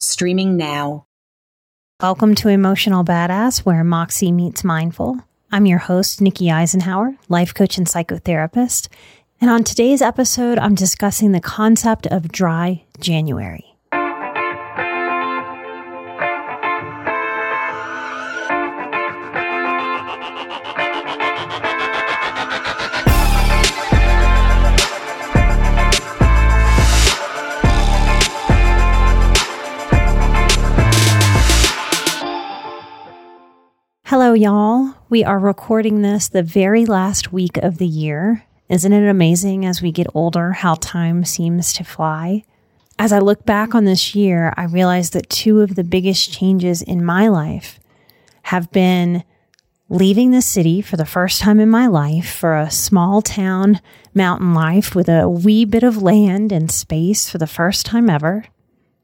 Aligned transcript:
streaming 0.00 0.56
now. 0.56 1.06
Welcome 2.02 2.34
to 2.36 2.48
Emotional 2.48 3.04
Badass, 3.04 3.60
where 3.60 3.82
Moxie 3.82 4.30
meets 4.30 4.62
mindful. 4.62 5.20
I'm 5.50 5.64
your 5.64 5.78
host, 5.78 6.20
Nikki 6.20 6.46
Eisenhauer, 6.46 7.16
life 7.28 7.54
coach 7.54 7.78
and 7.78 7.86
psychotherapist. 7.86 8.88
And 9.40 9.50
on 9.50 9.64
today's 9.64 10.02
episode, 10.02 10.58
I'm 10.58 10.74
discussing 10.74 11.32
the 11.32 11.40
concept 11.40 12.06
of 12.08 12.30
dry 12.30 12.84
January. 13.00 13.75
Y'all. 34.36 34.92
We 35.08 35.24
are 35.24 35.38
recording 35.38 36.02
this 36.02 36.28
the 36.28 36.42
very 36.42 36.84
last 36.84 37.32
week 37.32 37.56
of 37.56 37.78
the 37.78 37.86
year. 37.86 38.44
Isn't 38.68 38.92
it 38.92 39.08
amazing 39.08 39.64
as 39.64 39.80
we 39.80 39.90
get 39.90 40.08
older 40.12 40.52
how 40.52 40.74
time 40.74 41.24
seems 41.24 41.72
to 41.72 41.84
fly? 41.84 42.44
As 42.98 43.12
I 43.12 43.18
look 43.18 43.46
back 43.46 43.74
on 43.74 43.86
this 43.86 44.14
year, 44.14 44.52
I 44.58 44.64
realize 44.64 45.10
that 45.10 45.30
two 45.30 45.62
of 45.62 45.74
the 45.74 45.84
biggest 45.84 46.34
changes 46.34 46.82
in 46.82 47.02
my 47.02 47.28
life 47.28 47.80
have 48.42 48.70
been 48.72 49.24
leaving 49.88 50.32
the 50.32 50.42
city 50.42 50.82
for 50.82 50.98
the 50.98 51.06
first 51.06 51.40
time 51.40 51.58
in 51.58 51.70
my 51.70 51.86
life 51.86 52.30
for 52.30 52.58
a 52.58 52.70
small 52.70 53.22
town 53.22 53.80
mountain 54.12 54.52
life 54.52 54.94
with 54.94 55.08
a 55.08 55.30
wee 55.30 55.64
bit 55.64 55.82
of 55.82 56.02
land 56.02 56.52
and 56.52 56.70
space 56.70 57.30
for 57.30 57.38
the 57.38 57.46
first 57.46 57.86
time 57.86 58.10
ever. 58.10 58.44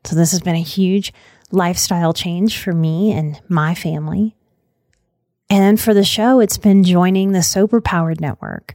So, 0.05 0.15
this 0.15 0.33
has 0.33 0.43
been 0.43 0.57
a 0.57 0.63
huge 0.63 1.11
lifestyle 1.51 2.13
change 2.13 2.59
for 2.59 2.75
me 2.75 3.13
and 3.13 3.41
my 3.49 3.75
family. 3.75 4.37
And 5.53 5.79
for 5.79 5.93
the 5.93 6.03
show, 6.03 6.41
it's 6.41 6.57
been 6.57 6.83
joining 6.83 7.33
the 7.33 7.43
Sober 7.43 7.83
Powered 7.83 8.23
Network. 8.23 8.75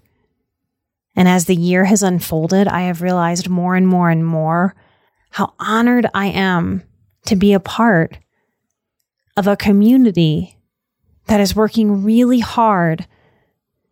And 1.16 1.28
as 1.28 1.46
the 1.46 1.56
year 1.56 1.86
has 1.86 2.04
unfolded, 2.04 2.68
I 2.68 2.82
have 2.82 3.02
realized 3.02 3.50
more 3.50 3.76
and 3.76 3.88
more 3.88 4.12
and 4.12 4.24
more 4.24 4.76
how 5.32 5.56
honored 5.58 6.06
I 6.14 6.28
am 6.28 6.84
to 7.26 7.36
be 7.36 7.54
a 7.54 7.60
part 7.60 8.20
of 9.36 9.48
a 9.48 9.58
community 9.58 10.60
that 11.26 11.40
is 11.40 11.56
working 11.56 12.04
really 12.04 12.42
hard 12.42 13.08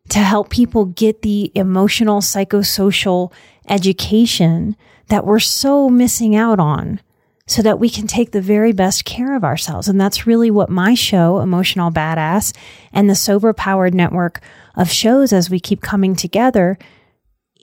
to 0.09 0.19
help 0.19 0.51
people 0.51 0.85
get 0.85 1.23
the 1.23 1.51
emotional 1.55 2.21
psychosocial 2.21 3.33
education 3.67 4.75
that 5.07 5.25
we're 5.25 5.39
so 5.39 5.89
missing 5.89 6.35
out 6.35 6.59
on 6.59 6.99
so 7.47 7.61
that 7.61 7.79
we 7.79 7.89
can 7.89 8.07
take 8.07 8.31
the 8.31 8.41
very 8.41 8.71
best 8.71 9.05
care 9.05 9.35
of 9.35 9.43
ourselves. 9.43 9.87
And 9.87 10.01
that's 10.01 10.25
really 10.25 10.49
what 10.49 10.69
my 10.69 10.95
show, 10.95 11.39
Emotional 11.39 11.91
Badass, 11.91 12.55
and 12.91 13.09
the 13.09 13.15
Sober 13.15 13.53
Powered 13.53 13.93
Network 13.93 14.41
of 14.75 14.89
shows 14.89 15.31
as 15.31 15.49
we 15.49 15.59
keep 15.59 15.81
coming 15.81 16.15
together, 16.15 16.77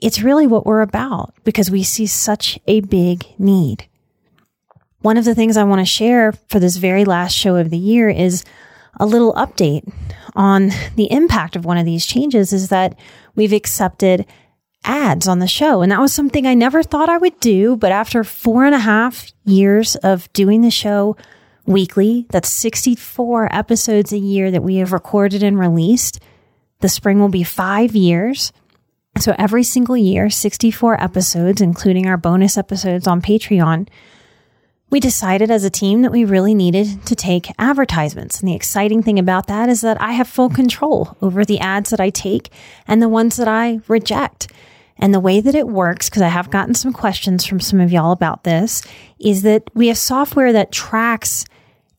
it's 0.01 0.21
really 0.21 0.47
what 0.47 0.65
we're 0.65 0.81
about 0.81 1.33
because 1.43 1.69
we 1.69 1.83
see 1.83 2.05
such 2.05 2.59
a 2.67 2.79
big 2.81 3.25
need. 3.37 3.87
One 5.01 5.17
of 5.17 5.25
the 5.25 5.35
things 5.35 5.57
I 5.57 5.65
want 5.65 5.79
to 5.79 5.85
share 5.85 6.31
for 6.49 6.59
this 6.59 6.77
very 6.77 7.03
last 7.03 7.33
show 7.33 7.57
of 7.57 7.69
the 7.69 7.77
year 7.77 8.09
is 8.09 8.45
a 8.99 9.05
little 9.05 9.33
update 9.33 9.91
on 10.35 10.71
the 10.95 11.11
impact 11.11 11.55
of 11.55 11.65
one 11.65 11.77
of 11.77 11.85
these 11.85 12.05
changes 12.05 12.53
is 12.53 12.69
that 12.69 12.97
we've 13.35 13.53
accepted 13.53 14.25
ads 14.83 15.27
on 15.27 15.39
the 15.39 15.47
show. 15.47 15.81
And 15.81 15.91
that 15.91 16.01
was 16.01 16.13
something 16.13 16.45
I 16.45 16.53
never 16.53 16.83
thought 16.83 17.09
I 17.09 17.17
would 17.17 17.39
do. 17.39 17.75
But 17.75 17.91
after 17.91 18.23
four 18.23 18.65
and 18.65 18.75
a 18.75 18.79
half 18.79 19.31
years 19.45 19.95
of 19.97 20.31
doing 20.33 20.61
the 20.61 20.71
show 20.71 21.15
weekly, 21.65 22.25
that's 22.29 22.49
64 22.49 23.53
episodes 23.53 24.11
a 24.11 24.17
year 24.17 24.51
that 24.51 24.63
we 24.63 24.77
have 24.77 24.91
recorded 24.91 25.43
and 25.43 25.57
released. 25.57 26.19
The 26.79 26.89
spring 26.89 27.19
will 27.19 27.29
be 27.29 27.43
five 27.43 27.95
years. 27.95 28.51
So 29.19 29.35
every 29.37 29.63
single 29.63 29.95
year, 29.95 30.29
64 30.29 31.01
episodes, 31.01 31.61
including 31.61 32.07
our 32.07 32.17
bonus 32.17 32.57
episodes 32.57 33.07
on 33.07 33.21
Patreon. 33.21 33.87
We 34.89 34.99
decided 34.99 35.49
as 35.49 35.63
a 35.63 35.71
team 35.71 36.03
that 36.03 36.11
we 36.11 36.23
really 36.23 36.53
needed 36.53 37.05
to 37.07 37.15
take 37.15 37.51
advertisements. 37.57 38.39
And 38.39 38.49
the 38.49 38.55
exciting 38.55 39.01
thing 39.01 39.17
about 39.17 39.47
that 39.47 39.69
is 39.69 39.81
that 39.81 39.99
I 39.99 40.11
have 40.11 40.27
full 40.27 40.49
control 40.49 41.17
over 41.21 41.45
the 41.45 41.59
ads 41.59 41.89
that 41.89 41.99
I 41.99 42.09
take 42.09 42.51
and 42.87 43.01
the 43.01 43.09
ones 43.09 43.37
that 43.37 43.47
I 43.47 43.79
reject. 43.87 44.51
And 44.97 45.13
the 45.13 45.19
way 45.19 45.41
that 45.41 45.55
it 45.55 45.67
works, 45.67 46.09
because 46.09 46.21
I 46.21 46.27
have 46.27 46.51
gotten 46.51 46.75
some 46.75 46.93
questions 46.93 47.45
from 47.45 47.59
some 47.59 47.79
of 47.79 47.91
y'all 47.91 48.11
about 48.11 48.43
this, 48.43 48.83
is 49.19 49.41
that 49.43 49.63
we 49.73 49.87
have 49.87 49.97
software 49.97 50.53
that 50.53 50.71
tracks 50.71 51.45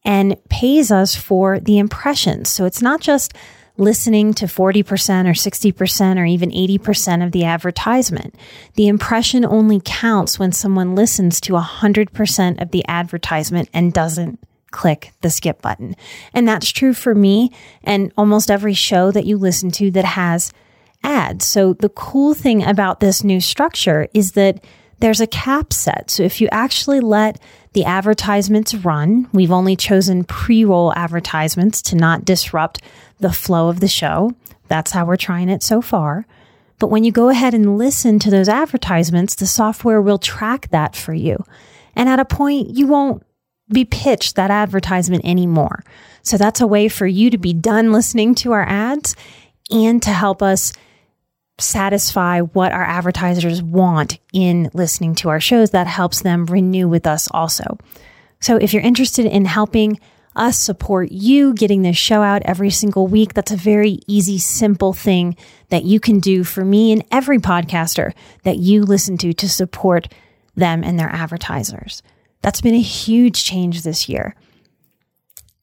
and 0.05 0.37
pays 0.49 0.91
us 0.91 1.15
for 1.15 1.59
the 1.59 1.79
impressions. 1.79 2.51
So 2.51 2.65
it's 2.67 2.83
not 2.83 3.01
just 3.01 3.35
listening 3.77 4.33
to 4.35 4.47
40% 4.47 4.83
or 5.27 5.33
60% 5.33 6.19
or 6.19 6.25
even 6.25 6.51
80% 6.51 7.25
of 7.25 7.33
the 7.33 7.45
advertisement. 7.45 8.37
The 8.75 8.87
impression 8.87 9.45
only 9.45 9.81
counts 9.85 10.39
when 10.39 10.53
someone 10.53 10.95
listens 10.95 11.41
to 11.43 11.55
100% 11.55 12.63
of 12.63 12.71
the 12.71 12.85
advertisement 12.87 13.69
and 13.73 13.93
doesn't 13.93 14.39
click 14.71 15.13
the 15.23 15.31
skip 15.31 15.61
button. 15.63 15.97
And 16.33 16.47
that's 16.47 16.71
true 16.71 16.95
for 16.95 17.15
me 17.15 17.53
and 17.83 18.13
almost 18.17 18.51
every 18.51 18.75
show 18.75 19.11
that 19.11 19.27
you 19.27 19.37
listen 19.39 19.71
to 19.73 19.91
that 19.93 20.05
has 20.05 20.53
So 21.45 21.75
the 21.75 21.89
cool 21.91 22.35
thing 22.35 22.65
about 22.65 23.01
this 23.01 23.23
new 23.23 23.41
structure 23.41 24.09
is 24.15 24.33
that 24.33 24.65
there's 24.99 25.21
a 25.21 25.27
cap 25.27 25.73
set. 25.73 26.11
So 26.11 26.23
if 26.23 26.41
you 26.41 26.49
actually 26.51 27.01
let 27.01 27.41
the 27.75 27.85
advertisements 27.85 28.75
run, 28.75 29.29
we've 29.33 29.53
only 29.53 29.77
chosen 29.77 30.25
pre 30.25 30.65
roll 30.65 30.93
advertisements 30.95 31.83
to 31.83 31.97
not 31.97 32.25
disrupt 32.25 32.83
the 33.19 33.33
flow 33.33 33.69
of 33.69 33.81
the 33.81 33.89
show. 33.89 34.33
That's 34.69 34.93
how 34.93 35.05
we're 35.05 35.17
trying 35.17 35.49
it 35.49 35.63
so 35.63 35.81
far. 35.83 36.27
But 36.79 36.89
when 36.89 37.05
you 37.05 37.13
go 37.13 37.29
ahead 37.29 37.55
and 37.55 37.79
listen 37.79 38.19
to 38.21 38.31
those 38.31 38.49
advertisements, 38.49 39.35
the 39.35 39.47
software 39.47 40.01
will 40.01 40.19
track 40.19 40.69
that 40.71 40.97
for 40.97 41.15
you. 41.15 41.45
And 41.95 42.09
at 42.09 42.21
a 42.21 42.25
point, 42.25 42.71
you 42.71 42.87
won't 42.87 43.23
be 43.73 43.85
pitched 43.85 44.37
that 44.37 44.51
advertisement 44.51 45.25
anymore. 45.25 45.85
So 46.23 46.37
that's 46.37 46.61
a 46.61 46.67
way 46.67 46.89
for 46.89 47.07
you 47.07 47.31
to 47.31 47.39
be 47.39 47.53
done 47.53 47.93
listening 47.93 48.35
to 48.37 48.53
our 48.53 48.67
ads 48.67 49.15
and 49.71 50.03
to 50.03 50.11
help 50.11 50.43
us 50.43 50.73
satisfy 51.59 52.41
what 52.41 52.73
our 52.73 52.83
advertisers 52.83 53.63
want 53.63 54.19
in 54.33 54.71
listening 54.75 55.15
to 55.17 55.29
our 55.29 55.41
shows, 55.41 55.71
that 55.71 55.87
helps 55.87 56.23
them 56.23 56.47
renew 56.47 56.89
with 56.89 57.07
us 57.07 57.29
also. 57.31 57.79
So 58.41 58.57
if 58.57 58.73
you're 58.73 58.83
interested 58.83 59.27
in 59.27 59.45
helping 59.45 60.01
us 60.37 60.59
support 60.59 61.13
you 61.13 61.55
getting 61.55 61.83
this 61.83 61.97
show 61.97 62.23
out 62.23 62.43
every 62.43 62.71
single 62.71 63.07
week, 63.07 63.35
that's 63.35 63.53
a 63.53 63.57
very 63.57 64.01
easy, 64.07 64.39
simple 64.39 64.93
thing 64.93 65.37
that 65.69 65.85
you 65.85 66.01
can 66.01 66.19
do 66.19 66.45
for 66.45 66.65
me 66.65 66.93
and 66.93 67.05
every 67.11 67.39
podcaster 67.39 68.13
that 68.43 68.59
you 68.59 68.83
listen 68.83 69.17
to 69.19 69.33
to 69.33 69.49
support 69.49 70.13
them 70.57 70.83
and 70.83 70.99
their 70.99 71.09
advertisers. 71.09 72.03
That's 72.43 72.61
been 72.61 72.75
a 72.75 72.81
huge 72.81 73.45
change 73.45 73.83
this 73.83 74.09
year. 74.09 74.35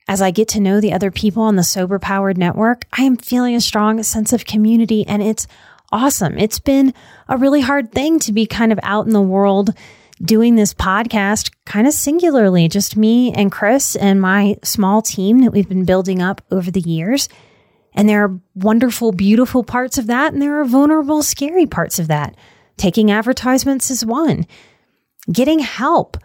As 0.08 0.22
I 0.22 0.32
get 0.32 0.48
to 0.50 0.60
know 0.60 0.82
the 0.82 0.94
other 0.94 1.12
people 1.12 1.44
on 1.44 1.56
the 1.56 1.64
Sober 1.64 2.00
Powered 2.00 2.38
Network, 2.38 2.86
I 2.92 3.04
am 3.04 3.18
feeling 3.18 3.56
a 3.56 3.62
strong 3.62 4.02
sense 4.04 4.34
of 4.34 4.46
community 4.46 5.06
and 5.06 5.22
it's 5.22 5.48
awesome. 5.92 6.38
It's 6.38 6.60
been 6.60 6.94
a 7.28 7.38
really 7.38 7.62
hard 7.62 7.92
thing 7.92 8.20
to 8.20 8.32
be 8.32 8.46
kind 8.46 8.72
of 8.72 8.80
out 8.84 9.06
in 9.06 9.14
the 9.14 9.22
world 9.22 9.72
doing 10.24 10.56
this 10.56 10.74
podcast 10.74 11.52
kind 11.66 11.88
of 11.88 11.94
singularly, 11.94 12.68
just 12.68 12.96
me 12.96 13.34
and 13.34 13.52
Chris 13.52 13.96
and 13.96 14.22
my 14.22 14.56
small 14.64 15.02
team 15.02 15.40
that 15.40 15.52
we've 15.52 15.70
been 15.70 15.86
building 15.86 16.22
up 16.22 16.42
over 16.52 16.70
the 16.70 16.82
years. 16.82 17.28
And 17.94 18.08
there 18.08 18.24
are 18.24 18.40
wonderful, 18.56 19.12
beautiful 19.12 19.64
parts 19.64 19.98
of 19.98 20.08
that, 20.08 20.32
and 20.32 20.42
there 20.42 20.60
are 20.62 20.66
vulnerable, 20.66 21.24
scary 21.24 21.66
parts 21.66 22.00
of 22.00 22.08
that. 22.08 22.36
Taking 22.78 23.12
advertisements 23.12 23.92
is 23.92 24.06
one. 24.06 24.46
Getting 25.32 25.60
help, 25.60 26.18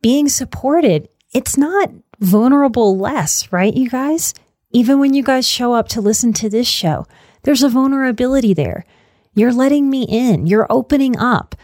being 0.00 0.28
supported, 0.28 1.08
it's 1.34 1.56
not 1.56 1.90
vulnerable 2.20 2.96
less, 2.96 3.52
right, 3.52 3.74
you 3.74 3.90
guys? 3.90 4.32
Even 4.72 4.98
when 4.98 5.12
you 5.12 5.22
guys 5.22 5.46
show 5.46 5.74
up 5.74 5.88
to 5.88 6.00
listen 6.00 6.32
to 6.34 6.48
this 6.48 6.66
show, 6.66 7.06
there's 7.42 7.62
a 7.62 7.68
vulnerability 7.68 8.54
there. 8.54 8.86
You're 9.34 9.52
letting 9.52 9.88
me 9.88 10.04
in. 10.08 10.46
You're 10.46 10.66
opening 10.70 11.18
up 11.18 11.54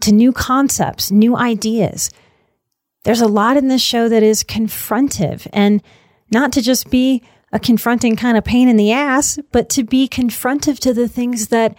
to 0.00 0.12
new 0.12 0.32
concepts, 0.32 1.10
new 1.10 1.36
ideas. 1.36 2.10
There's 3.04 3.20
a 3.20 3.28
lot 3.28 3.56
in 3.56 3.68
this 3.68 3.82
show 3.82 4.08
that 4.08 4.22
is 4.22 4.44
confrontive 4.44 5.46
and 5.52 5.82
not 6.30 6.52
to 6.52 6.62
just 6.62 6.90
be 6.90 7.22
a 7.52 7.58
confronting 7.58 8.16
kind 8.16 8.36
of 8.36 8.44
pain 8.44 8.68
in 8.68 8.76
the 8.76 8.92
ass, 8.92 9.38
but 9.52 9.68
to 9.70 9.84
be 9.84 10.08
confrontive 10.08 10.78
to 10.80 10.92
the 10.92 11.08
things 11.08 11.48
that 11.48 11.76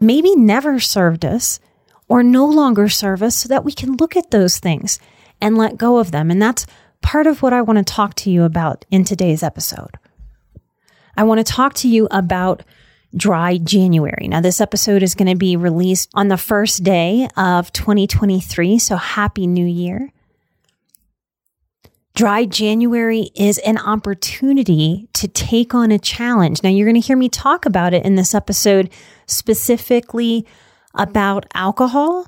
maybe 0.00 0.34
never 0.34 0.80
served 0.80 1.24
us 1.24 1.60
or 2.08 2.22
no 2.22 2.44
longer 2.44 2.88
serve 2.88 3.22
us 3.22 3.36
so 3.36 3.48
that 3.48 3.64
we 3.64 3.72
can 3.72 3.96
look 3.96 4.16
at 4.16 4.30
those 4.30 4.58
things 4.58 4.98
and 5.40 5.56
let 5.56 5.78
go 5.78 5.98
of 5.98 6.10
them. 6.10 6.30
And 6.30 6.42
that's 6.42 6.66
part 7.00 7.26
of 7.26 7.42
what 7.42 7.52
I 7.52 7.62
want 7.62 7.78
to 7.78 7.84
talk 7.84 8.14
to 8.16 8.30
you 8.30 8.44
about 8.44 8.84
in 8.90 9.04
today's 9.04 9.42
episode. 9.42 9.96
I 11.16 11.24
want 11.24 11.38
to 11.38 11.52
talk 11.52 11.74
to 11.74 11.88
you 11.88 12.08
about 12.10 12.62
dry 13.16 13.58
January. 13.58 14.28
Now, 14.28 14.40
this 14.40 14.60
episode 14.60 15.02
is 15.02 15.14
going 15.14 15.28
to 15.28 15.36
be 15.36 15.56
released 15.56 16.10
on 16.14 16.28
the 16.28 16.36
first 16.36 16.82
day 16.82 17.28
of 17.36 17.72
2023. 17.72 18.78
So 18.78 18.96
happy 18.96 19.46
new 19.46 19.66
year. 19.66 20.12
Dry 22.14 22.44
January 22.44 23.30
is 23.34 23.58
an 23.58 23.78
opportunity 23.78 25.08
to 25.14 25.28
take 25.28 25.74
on 25.74 25.90
a 25.90 25.98
challenge. 25.98 26.62
Now, 26.62 26.68
you're 26.68 26.86
going 26.86 27.00
to 27.00 27.06
hear 27.06 27.16
me 27.16 27.28
talk 27.28 27.64
about 27.64 27.94
it 27.94 28.04
in 28.04 28.16
this 28.16 28.34
episode 28.34 28.90
specifically 29.26 30.46
about 30.94 31.46
alcohol. 31.54 32.26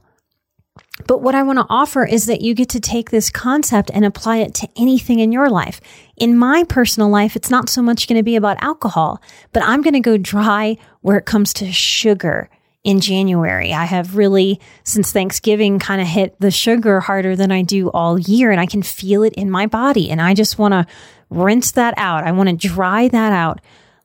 But 1.06 1.22
what 1.22 1.34
I 1.34 1.42
want 1.42 1.58
to 1.58 1.66
offer 1.68 2.04
is 2.04 2.26
that 2.26 2.40
you 2.40 2.54
get 2.54 2.68
to 2.70 2.80
take 2.80 3.10
this 3.10 3.28
concept 3.28 3.90
and 3.92 4.04
apply 4.04 4.38
it 4.38 4.54
to 4.54 4.68
anything 4.76 5.18
in 5.18 5.32
your 5.32 5.50
life. 5.50 5.80
In 6.16 6.38
my 6.38 6.64
personal 6.64 7.08
life, 7.08 7.34
it's 7.34 7.50
not 7.50 7.68
so 7.68 7.82
much 7.82 8.06
going 8.06 8.16
to 8.16 8.22
be 8.22 8.36
about 8.36 8.62
alcohol, 8.62 9.20
but 9.52 9.64
I'm 9.64 9.82
going 9.82 9.94
to 9.94 10.00
go 10.00 10.16
dry 10.16 10.76
where 11.00 11.16
it 11.16 11.26
comes 11.26 11.52
to 11.54 11.72
sugar 11.72 12.48
in 12.84 13.00
January. 13.00 13.72
I 13.72 13.86
have 13.86 14.16
really, 14.16 14.60
since 14.84 15.10
Thanksgiving, 15.10 15.80
kind 15.80 16.00
of 16.00 16.06
hit 16.06 16.36
the 16.38 16.52
sugar 16.52 17.00
harder 17.00 17.34
than 17.34 17.50
I 17.50 17.62
do 17.62 17.90
all 17.90 18.18
year, 18.18 18.52
and 18.52 18.60
I 18.60 18.66
can 18.66 18.82
feel 18.82 19.24
it 19.24 19.32
in 19.34 19.50
my 19.50 19.66
body. 19.66 20.10
And 20.10 20.20
I 20.20 20.34
just 20.34 20.58
want 20.58 20.72
to 20.72 20.86
rinse 21.28 21.72
that 21.72 21.94
out. 21.96 22.24
I 22.24 22.32
want 22.32 22.50
to 22.50 22.68
dry 22.68 23.08
that 23.08 23.32
out 23.32 23.60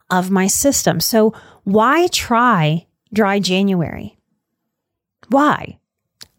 of 0.10 0.32
my 0.32 0.48
system. 0.48 1.00
So, 1.02 1.36
why 1.66 2.08
try 2.08 2.88
dry 3.14 3.40
January? 3.40 4.18
Why? 5.28 5.78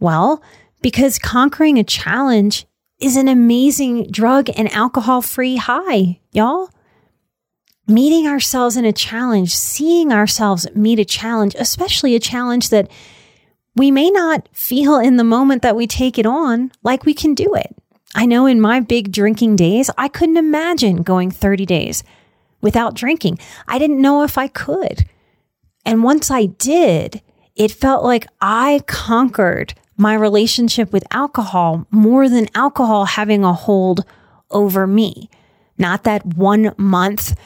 Well, 0.00 0.42
because 0.82 1.18
conquering 1.18 1.78
a 1.78 1.84
challenge 1.84 2.66
is 2.98 3.16
an 3.16 3.28
amazing 3.28 4.10
drug 4.10 4.50
and 4.56 4.72
alcohol 4.72 5.22
free 5.22 5.56
high, 5.56 6.20
y'all 6.32 6.70
meeting 7.86 8.26
ourselves 8.26 8.76
in 8.76 8.84
a 8.84 8.92
challenge, 8.92 9.54
seeing 9.54 10.12
ourselves 10.12 10.66
meet 10.74 10.98
a 10.98 11.04
challenge, 11.04 11.56
especially 11.58 12.14
a 12.14 12.20
challenge 12.20 12.70
that 12.70 12.88
we 13.74 13.90
may 13.90 14.10
not 14.10 14.48
feel 14.52 14.98
in 14.98 15.16
the 15.16 15.24
moment 15.24 15.62
that 15.62 15.76
we 15.76 15.86
take 15.86 16.18
it 16.18 16.26
on 16.26 16.70
like 16.82 17.04
we 17.04 17.14
can 17.14 17.34
do 17.34 17.54
it. 17.54 17.74
I 18.14 18.26
know 18.26 18.46
in 18.46 18.60
my 18.60 18.80
big 18.80 19.12
drinking 19.12 19.56
days, 19.56 19.90
I 19.98 20.08
couldn't 20.08 20.36
imagine 20.36 21.02
going 21.02 21.30
30 21.30 21.66
days 21.66 22.02
without 22.60 22.94
drinking. 22.94 23.38
I 23.68 23.78
didn't 23.78 24.02
know 24.02 24.22
if 24.22 24.38
I 24.38 24.48
could. 24.48 25.06
And 25.84 26.02
once 26.02 26.30
I 26.30 26.46
did, 26.46 27.22
it 27.56 27.70
felt 27.70 28.04
like 28.04 28.26
I 28.40 28.82
conquered 28.86 29.74
my 30.00 30.14
relationship 30.14 30.92
with 30.92 31.04
alcohol 31.10 31.86
more 31.90 32.26
than 32.28 32.48
alcohol 32.54 33.04
having 33.04 33.44
a 33.44 33.52
hold 33.52 34.02
over 34.50 34.86
me. 34.86 35.28
Not 35.76 36.04
that 36.04 36.24
one 36.24 36.74
month 36.78 37.38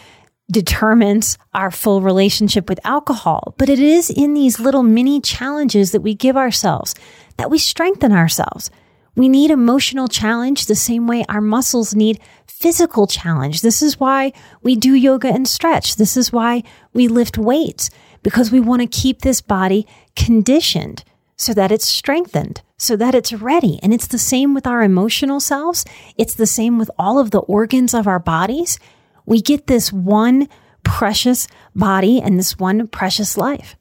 determines 0.48 1.36
our 1.52 1.72
full 1.72 2.00
relationship 2.00 2.68
with 2.68 2.78
alcohol, 2.84 3.54
but 3.58 3.68
it 3.68 3.80
is 3.80 4.08
in 4.08 4.34
these 4.34 4.60
little 4.60 4.84
mini 4.84 5.20
challenges 5.20 5.90
that 5.90 6.02
we 6.02 6.14
give 6.14 6.36
ourselves 6.36 6.94
that 7.38 7.50
we 7.50 7.58
strengthen 7.58 8.12
ourselves. 8.12 8.70
We 9.16 9.28
need 9.28 9.50
emotional 9.50 10.06
challenge 10.06 10.66
the 10.66 10.76
same 10.76 11.08
way 11.08 11.24
our 11.28 11.40
muscles 11.40 11.94
need 11.96 12.20
physical 12.46 13.08
challenge. 13.08 13.62
This 13.62 13.82
is 13.82 13.98
why 13.98 14.32
we 14.62 14.76
do 14.76 14.94
yoga 14.94 15.28
and 15.28 15.48
stretch. 15.48 15.96
This 15.96 16.16
is 16.16 16.32
why 16.32 16.62
we 16.92 17.08
lift 17.08 17.36
weights 17.36 17.90
because 18.22 18.52
we 18.52 18.60
want 18.60 18.82
to 18.82 18.86
keep 18.86 19.22
this 19.22 19.40
body 19.40 19.88
conditioned 20.14 21.02
so 21.36 21.52
that 21.54 21.72
it's 21.72 21.86
strengthened, 21.86 22.62
so 22.76 22.96
that 22.96 23.14
it's 23.14 23.32
ready. 23.32 23.78
And 23.82 23.92
it's 23.92 24.06
the 24.06 24.18
same 24.18 24.54
with 24.54 24.66
our 24.66 24.82
emotional 24.82 25.40
selves. 25.40 25.84
It's 26.16 26.34
the 26.34 26.46
same 26.46 26.78
with 26.78 26.90
all 26.98 27.18
of 27.18 27.30
the 27.30 27.40
organs 27.40 27.94
of 27.94 28.06
our 28.06 28.20
bodies. 28.20 28.78
We 29.26 29.40
get 29.40 29.66
this 29.66 29.92
one 29.92 30.48
precious 30.84 31.48
body 31.74 32.20
and 32.20 32.38
this 32.38 32.58
one 32.58 32.86
precious 32.88 33.36
life. 33.36 33.76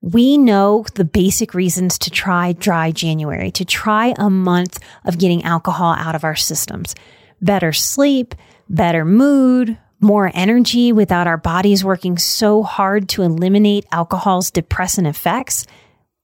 We 0.00 0.38
know 0.38 0.84
the 0.94 1.04
basic 1.04 1.54
reasons 1.54 1.98
to 2.00 2.10
try 2.10 2.52
dry 2.52 2.92
January, 2.92 3.50
to 3.52 3.64
try 3.64 4.14
a 4.16 4.30
month 4.30 4.78
of 5.04 5.18
getting 5.18 5.42
alcohol 5.42 5.94
out 5.94 6.14
of 6.14 6.22
our 6.22 6.36
systems. 6.36 6.94
Better 7.42 7.72
sleep, 7.72 8.34
better 8.68 9.04
mood, 9.04 9.76
more 10.00 10.30
energy 10.34 10.92
without 10.92 11.26
our 11.26 11.36
bodies 11.36 11.84
working 11.84 12.16
so 12.18 12.62
hard 12.62 13.08
to 13.08 13.22
eliminate 13.22 13.86
alcohol's 13.90 14.50
depressant 14.50 15.06
effects. 15.08 15.66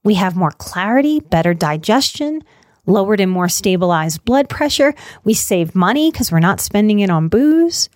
We 0.05 0.13
have 0.13 0.35
more 0.35 0.51
clarity, 0.51 1.19
better 1.19 1.55
digestion, 1.55 2.43
lowered 2.85 3.19
and 3.19 3.31
more 3.31 3.49
stabilized 3.49 4.23
blood 4.23 4.47
pressure. 4.47 4.93
We 5.23 5.33
save 5.33 5.73
money 5.73 6.11
because 6.11 6.31
we're 6.31 6.39
not 6.39 6.61
spending 6.61 6.99
it 6.99 7.09
on 7.09 7.27
booze. 7.27 7.89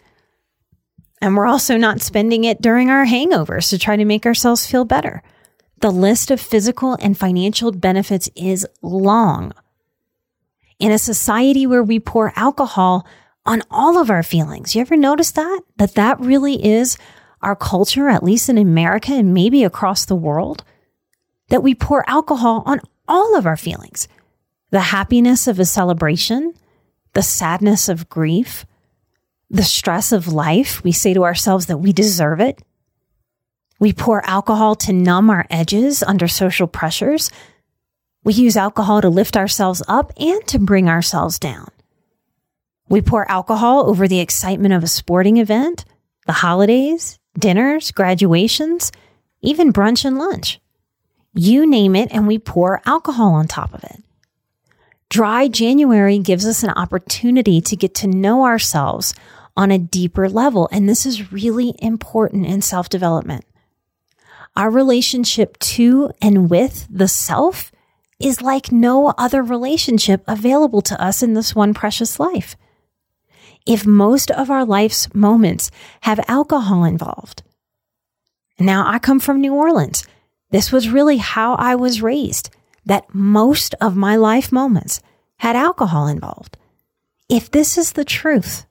And 1.22 1.38
we're 1.38 1.46
also 1.46 1.78
not 1.78 2.02
spending 2.02 2.46
it 2.46 2.62
during 2.62 2.90
our 2.90 3.06
hangovers 3.06 3.70
to 3.70 3.78
try 3.78 3.96
to 3.96 4.06
make 4.06 4.26
ourselves 4.26 4.66
feel 4.66 4.86
better. 4.86 5.22
The 5.82 5.92
list 5.92 6.32
of 6.32 6.42
physical 6.42 6.98
and 7.00 7.16
financial 7.16 7.72
benefits 7.72 8.28
is 8.36 8.66
long. 8.82 9.54
In 10.80 10.92
a 10.92 10.98
society 10.98 11.68
where 11.68 11.84
we 11.84 12.00
pour 12.00 12.34
alcohol 12.36 13.06
on 13.46 13.62
all 13.70 14.00
of 14.00 14.10
our 14.10 14.24
feelings, 14.24 14.74
you 14.74 14.82
ever 14.82 14.98
notice 14.98 15.32
that? 15.32 15.62
That 15.78 15.94
that 15.94 16.20
really 16.20 16.66
is 16.66 16.98
our 17.44 17.56
culture, 17.56 18.10
at 18.10 18.24
least 18.24 18.50
in 18.50 18.58
America 18.58 19.12
and 19.14 19.32
maybe 19.32 19.64
across 19.64 20.06
the 20.06 20.16
world? 20.16 20.64
That 21.50 21.64
we 21.64 21.76
pour 21.76 22.08
alcohol 22.10 22.64
on 22.66 22.82
all 23.08 23.36
of 23.36 23.46
our 23.46 23.58
feelings 23.58 24.08
the 24.72 24.80
happiness 24.80 25.48
of 25.48 25.60
a 25.60 25.66
celebration, 25.66 26.54
the 27.14 27.24
sadness 27.24 27.90
of 27.90 28.08
grief, 28.08 28.66
the 29.50 29.64
stress 29.64 30.12
of 30.12 30.28
life. 30.28 30.84
We 30.84 30.92
say 30.92 31.14
to 31.14 31.24
ourselves 31.24 31.66
that 31.66 31.78
we 31.78 31.92
deserve 31.92 32.40
it. 32.40 32.62
We 33.80 33.94
pour 33.94 34.24
alcohol 34.26 34.76
to 34.76 34.94
numb 34.94 35.30
our 35.30 35.48
edges 35.50 36.04
under 36.04 36.28
social 36.28 36.68
pressures. 36.68 37.32
We 38.24 38.34
use 38.34 38.58
alcohol 38.58 39.02
to 39.02 39.10
lift 39.10 39.38
ourselves 39.38 39.82
up 39.88 40.12
and 40.18 40.46
to 40.48 40.60
bring 40.60 40.90
ourselves 40.90 41.40
down. 41.40 41.70
We 42.90 43.02
pour 43.02 43.30
alcohol 43.32 43.90
over 43.90 44.08
the 44.08 44.20
excitement 44.20 44.74
of 44.74 44.84
a 44.84 44.88
sporting 44.88 45.38
event, 45.38 45.86
the 46.26 46.34
holidays, 46.34 47.18
dinners, 47.38 47.92
graduations, 47.92 48.92
even 49.42 49.72
brunch 49.72 50.06
and 50.06 50.18
lunch. 50.18 50.60
You 51.40 51.66
name 51.66 51.96
it, 51.96 52.12
and 52.12 52.28
we 52.28 52.38
pour 52.38 52.82
alcohol 52.86 53.32
on 53.32 53.48
top 53.48 53.74
of 53.74 53.82
it. 53.86 54.04
Dry 55.08 55.48
January 55.48 56.20
gives 56.20 56.46
us 56.46 56.64
an 56.64 56.72
opportunity 56.72 57.62
to 57.62 57.78
get 57.78 57.96
to 57.96 58.08
know 58.08 58.44
ourselves 58.44 59.14
on 59.56 59.72
a 59.72 59.78
deeper 59.80 60.28
level. 60.28 60.68
And 60.70 60.90
this 60.90 61.06
is 61.06 61.32
really 61.32 61.76
important 61.80 62.46
in 62.46 62.62
self 62.62 62.90
development. 62.90 63.46
Our 64.58 64.70
relationship 64.70 65.58
to 65.60 66.12
and 66.22 66.50
with 66.50 66.86
the 66.90 67.08
self 67.08 67.72
is 68.20 68.42
like 68.42 68.70
no 68.74 69.14
other 69.18 69.42
relationship 69.42 70.26
available 70.28 70.82
to 70.82 71.02
us 71.02 71.24
in 71.24 71.36
this 71.36 71.56
one 71.56 71.74
precious 71.74 72.20
life. 72.20 72.58
If 73.66 73.86
most 73.86 74.30
of 74.30 74.52
our 74.52 74.66
life's 74.66 75.16
moments 75.16 75.72
have 76.02 76.20
alcohol 76.28 76.84
involved, 76.84 77.44
now 78.60 78.86
I 78.86 79.00
come 79.00 79.22
from 79.22 79.40
New 79.40 79.54
Orleans. 79.54 80.06
This 80.52 80.72
was 80.72 80.90
really 80.90 81.18
how 81.18 81.56
I 81.56 81.76
was 81.76 82.02
raised 82.02 82.50
that 82.86 83.14
most 83.14 83.76
of 83.80 83.96
my 83.96 84.16
life 84.16 84.52
moments 84.52 85.00
had 85.38 85.56
alcohol 85.56 86.08
involved. 86.08 86.58
If 87.30 87.52
this 87.52 87.78
is 87.78 87.94
the 87.94 88.06
truth 88.06 88.66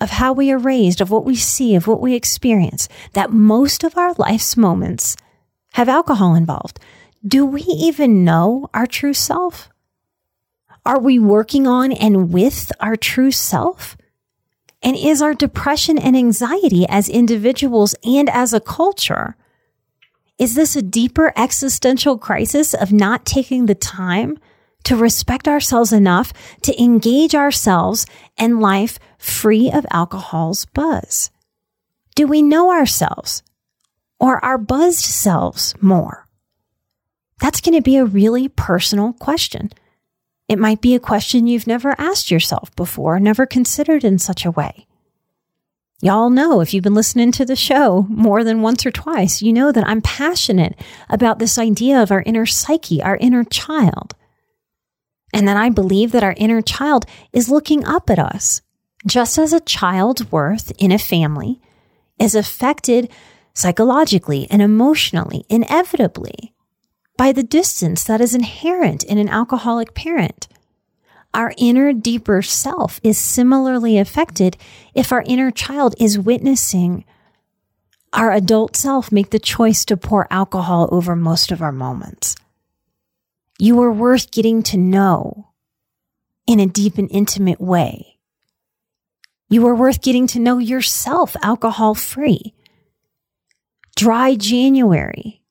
of 0.00 0.10
how 0.10 0.32
we 0.32 0.50
are 0.52 0.58
raised, 0.58 1.00
of 1.00 1.10
what 1.10 1.24
we 1.24 1.36
see, 1.36 1.74
of 1.74 1.86
what 1.86 2.00
we 2.00 2.14
experience, 2.14 2.88
that 3.14 3.32
most 3.32 3.84
of 3.84 3.96
our 3.96 4.12
life's 4.14 4.56
moments 4.56 5.16
have 5.74 5.88
alcohol 5.88 6.34
involved, 6.34 6.78
do 7.26 7.44
we 7.44 7.62
even 7.62 8.24
know 8.24 8.68
our 8.72 8.86
true 8.86 9.14
self? 9.14 9.68
Are 10.84 10.98
we 10.98 11.18
working 11.18 11.66
on 11.66 11.92
and 11.92 12.32
with 12.32 12.72
our 12.80 12.96
true 12.96 13.30
self? 13.30 13.96
And 14.82 14.96
is 14.96 15.22
our 15.22 15.34
depression 15.34 15.98
and 15.98 16.16
anxiety 16.16 16.84
as 16.88 17.08
individuals 17.08 17.94
and 18.04 18.28
as 18.28 18.52
a 18.52 18.60
culture 18.60 19.36
is 20.42 20.56
this 20.56 20.74
a 20.74 20.82
deeper 20.82 21.32
existential 21.36 22.18
crisis 22.18 22.74
of 22.74 22.92
not 22.92 23.24
taking 23.24 23.66
the 23.66 23.76
time 23.76 24.36
to 24.82 24.96
respect 24.96 25.46
ourselves 25.46 25.92
enough 25.92 26.32
to 26.62 26.82
engage 26.82 27.32
ourselves 27.32 28.06
and 28.36 28.58
life 28.58 28.98
free 29.18 29.70
of 29.70 29.86
alcohol's 29.92 30.64
buzz? 30.64 31.30
Do 32.16 32.26
we 32.26 32.42
know 32.42 32.72
ourselves 32.72 33.44
or 34.18 34.44
our 34.44 34.58
buzzed 34.58 35.04
selves 35.04 35.76
more? 35.80 36.26
That's 37.38 37.60
going 37.60 37.76
to 37.76 37.80
be 37.80 37.96
a 37.96 38.04
really 38.04 38.48
personal 38.48 39.12
question. 39.12 39.70
It 40.48 40.58
might 40.58 40.80
be 40.80 40.96
a 40.96 40.98
question 41.00 41.46
you've 41.46 41.68
never 41.68 41.94
asked 41.98 42.32
yourself 42.32 42.74
before, 42.74 43.20
never 43.20 43.46
considered 43.46 44.02
in 44.02 44.18
such 44.18 44.44
a 44.44 44.50
way. 44.50 44.88
Y'all 46.04 46.30
know 46.30 46.60
if 46.60 46.74
you've 46.74 46.82
been 46.82 46.96
listening 46.96 47.30
to 47.30 47.44
the 47.44 47.54
show 47.54 48.04
more 48.08 48.42
than 48.42 48.60
once 48.60 48.84
or 48.84 48.90
twice, 48.90 49.40
you 49.40 49.52
know 49.52 49.70
that 49.70 49.86
I'm 49.86 50.02
passionate 50.02 50.74
about 51.08 51.38
this 51.38 51.58
idea 51.58 52.02
of 52.02 52.10
our 52.10 52.22
inner 52.22 52.44
psyche, 52.44 53.00
our 53.00 53.16
inner 53.18 53.44
child. 53.44 54.16
And 55.32 55.46
that 55.46 55.56
I 55.56 55.68
believe 55.70 56.10
that 56.10 56.24
our 56.24 56.34
inner 56.36 56.60
child 56.60 57.06
is 57.32 57.48
looking 57.48 57.84
up 57.84 58.10
at 58.10 58.18
us. 58.18 58.62
Just 59.06 59.38
as 59.38 59.52
a 59.52 59.60
child's 59.60 60.32
worth 60.32 60.72
in 60.76 60.90
a 60.90 60.98
family 60.98 61.60
is 62.18 62.34
affected 62.34 63.08
psychologically 63.54 64.48
and 64.50 64.60
emotionally, 64.60 65.44
inevitably, 65.48 66.52
by 67.16 67.30
the 67.30 67.44
distance 67.44 68.02
that 68.02 68.20
is 68.20 68.34
inherent 68.34 69.04
in 69.04 69.18
an 69.18 69.28
alcoholic 69.28 69.94
parent 69.94 70.48
our 71.34 71.54
inner 71.56 71.92
deeper 71.92 72.42
self 72.42 73.00
is 73.02 73.16
similarly 73.16 73.98
affected 73.98 74.56
if 74.94 75.12
our 75.12 75.22
inner 75.26 75.50
child 75.50 75.94
is 75.98 76.18
witnessing 76.18 77.04
our 78.12 78.30
adult 78.30 78.76
self 78.76 79.10
make 79.10 79.30
the 79.30 79.38
choice 79.38 79.86
to 79.86 79.96
pour 79.96 80.30
alcohol 80.30 80.88
over 80.92 81.16
most 81.16 81.50
of 81.50 81.62
our 81.62 81.72
moments. 81.72 82.36
You 83.58 83.80
are 83.82 83.92
worth 83.92 84.30
getting 84.30 84.62
to 84.64 84.76
know 84.76 85.48
in 86.46 86.60
a 86.60 86.66
deep 86.66 86.98
and 86.98 87.10
intimate 87.10 87.60
way. 87.60 88.18
You 89.48 89.66
are 89.66 89.74
worth 89.74 90.02
getting 90.02 90.26
to 90.28 90.40
know 90.40 90.58
yourself 90.58 91.36
alcohol 91.42 91.94
free. 91.94 92.54
Dry 93.96 94.34
January, 94.34 95.42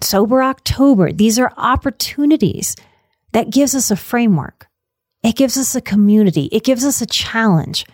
sober 0.00 0.42
October, 0.42 1.12
these 1.12 1.38
are 1.38 1.52
opportunities 1.56 2.76
that 3.32 3.50
gives 3.50 3.74
us 3.74 3.90
a 3.90 3.96
framework 3.96 4.68
it 5.22 5.36
gives 5.36 5.56
us 5.56 5.74
a 5.74 5.80
community. 5.80 6.48
It 6.52 6.64
gives 6.64 6.84
us 6.84 7.00
a 7.00 7.06
challenge. 7.06 7.86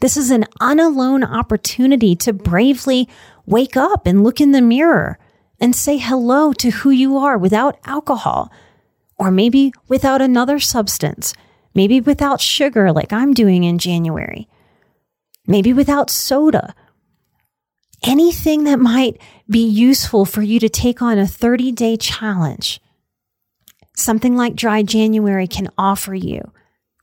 This 0.00 0.16
is 0.16 0.30
an 0.30 0.46
unalone 0.60 1.26
opportunity 1.26 2.16
to 2.16 2.32
bravely 2.32 3.08
wake 3.46 3.76
up 3.76 4.06
and 4.06 4.24
look 4.24 4.40
in 4.40 4.52
the 4.52 4.62
mirror 4.62 5.18
and 5.60 5.76
say 5.76 5.98
hello 5.98 6.52
to 6.54 6.70
who 6.70 6.90
you 6.90 7.16
are 7.18 7.38
without 7.38 7.78
alcohol, 7.84 8.50
or 9.18 9.30
maybe 9.30 9.72
without 9.88 10.20
another 10.20 10.58
substance, 10.58 11.34
maybe 11.74 12.00
without 12.00 12.40
sugar 12.40 12.92
like 12.92 13.12
I'm 13.12 13.34
doing 13.34 13.64
in 13.64 13.78
January, 13.78 14.48
maybe 15.46 15.72
without 15.72 16.10
soda. 16.10 16.74
Anything 18.06 18.64
that 18.64 18.80
might 18.80 19.18
be 19.48 19.66
useful 19.66 20.24
for 20.24 20.42
you 20.42 20.58
to 20.60 20.68
take 20.68 21.00
on 21.00 21.18
a 21.18 21.26
30 21.26 21.72
day 21.72 21.96
challenge 21.96 22.80
something 23.94 24.36
like 24.36 24.56
Dry 24.56 24.82
January 24.82 25.46
can 25.46 25.70
offer 25.78 26.14
you 26.14 26.52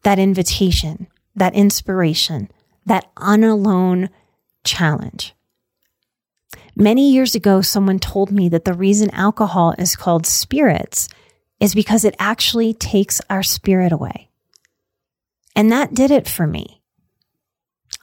that 0.03 0.19
invitation, 0.19 1.07
that 1.35 1.53
inspiration, 1.53 2.49
that 2.85 3.13
unalone 3.15 4.09
challenge. 4.63 5.33
Many 6.75 7.11
years 7.11 7.35
ago, 7.35 7.61
someone 7.61 7.99
told 7.99 8.31
me 8.31 8.49
that 8.49 8.65
the 8.65 8.73
reason 8.73 9.09
alcohol 9.11 9.73
is 9.77 9.95
called 9.95 10.25
spirits 10.25 11.09
is 11.59 11.75
because 11.75 12.05
it 12.05 12.15
actually 12.17 12.73
takes 12.73 13.21
our 13.29 13.43
spirit 13.43 13.91
away. 13.91 14.29
And 15.55 15.71
that 15.71 15.93
did 15.93 16.11
it 16.11 16.27
for 16.27 16.47
me. 16.47 16.81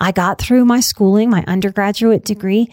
I 0.01 0.13
got 0.13 0.39
through 0.39 0.65
my 0.65 0.81
schooling, 0.81 1.31
my 1.31 1.45
undergraduate 1.47 2.25
degree, 2.25 2.73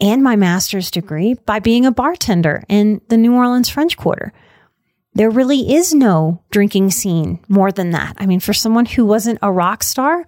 and 0.00 0.22
my 0.22 0.36
master's 0.36 0.90
degree 0.90 1.34
by 1.34 1.58
being 1.58 1.86
a 1.86 1.92
bartender 1.92 2.64
in 2.68 3.00
the 3.08 3.16
New 3.16 3.34
Orleans 3.34 3.68
French 3.68 3.96
Quarter. 3.96 4.32
There 5.14 5.30
really 5.30 5.74
is 5.74 5.92
no 5.92 6.42
drinking 6.50 6.92
scene 6.92 7.40
more 7.48 7.72
than 7.72 7.90
that. 7.90 8.14
I 8.18 8.26
mean, 8.26 8.40
for 8.40 8.52
someone 8.52 8.86
who 8.86 9.04
wasn't 9.04 9.40
a 9.42 9.52
rock 9.52 9.82
star, 9.82 10.24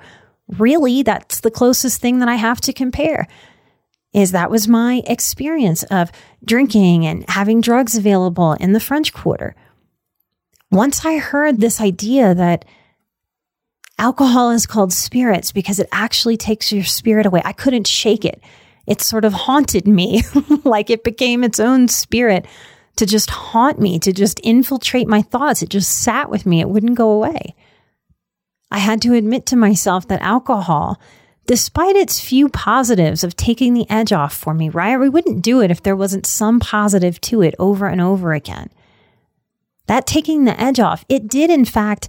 really, 0.49 1.03
that's 1.03 1.41
the 1.41 1.51
closest 1.51 2.01
thing 2.01 2.19
that 2.19 2.29
I 2.29 2.35
have 2.35 2.61
to 2.63 2.73
compare. 2.73 3.29
Is 4.13 4.33
that 4.33 4.51
was 4.51 4.69
my 4.69 5.03
experience 5.07 5.85
of 5.85 6.11
drinking 6.45 7.07
and 7.07 7.25
having 7.29 7.61
drugs 7.61 7.97
available 7.97 8.55
in 8.55 8.73
the 8.73 8.81
French 8.81 9.13
Quarter. 9.13 9.55
Once 10.71 11.07
I 11.07 11.19
heard 11.19 11.61
this 11.61 11.81
idea 11.81 12.35
that 12.35 12.65
alcohol 13.99 14.51
is 14.51 14.67
called 14.67 14.93
spirits 14.93 15.53
because 15.53 15.79
it 15.79 15.89
actually 15.93 16.37
takes 16.37 16.73
your 16.73 16.85
spirit 16.85 17.25
away, 17.25 17.41
I 17.45 17.53
couldn't 17.53 17.87
shake 17.87 18.25
it 18.25 18.43
it 18.87 19.01
sort 19.01 19.25
of 19.25 19.33
haunted 19.33 19.87
me, 19.87 20.23
like 20.65 20.91
it 20.91 21.05
became 21.05 21.45
its 21.45 21.61
own 21.61 21.89
spirit 21.89 22.47
to 22.97 23.07
just 23.07 23.31
haunt 23.31 23.81
me, 23.81 23.99
to 23.99 24.13
just 24.13 24.41
infiltrate 24.43 25.09
my 25.09 25.23
thoughts. 25.23 25.63
It 25.63 25.71
just 25.71 26.03
sat 26.03 26.31
with 26.31 26.47
me, 26.47 26.61
it 26.61 26.69
wouldn't 26.69 26.97
go 26.97 27.11
away. 27.11 27.55
I 28.71 28.79
had 28.79 29.03
to 29.03 29.15
admit 29.15 29.47
to 29.47 29.57
myself 29.57 30.09
that 30.09 30.23
alcohol, 30.23 31.01
despite 31.47 31.97
its 31.97 32.21
few 32.21 32.49
positives 32.49 33.23
of 33.23 33.37
taking 33.37 33.75
the 33.75 33.89
edge 33.91 34.13
off 34.13 34.35
for 34.35 34.55
me, 34.55 34.69
right? 34.69 34.99
We 34.99 35.09
wouldn't 35.09 35.43
do 35.43 35.61
it 35.61 35.71
if 35.71 35.83
there 35.83 35.97
wasn't 35.97 36.27
some 36.27 36.61
positive 36.61 37.21
to 37.23 37.43
it 37.43 37.55
over 37.59 37.87
and 37.87 38.01
over 38.01 38.33
again. 38.33 38.71
That 39.87 40.07
taking 40.07 40.45
the 40.45 40.59
edge 40.59 40.81
off, 40.81 41.05
it 41.09 41.29
did 41.29 41.51
in 41.51 41.65
fact 41.65 42.09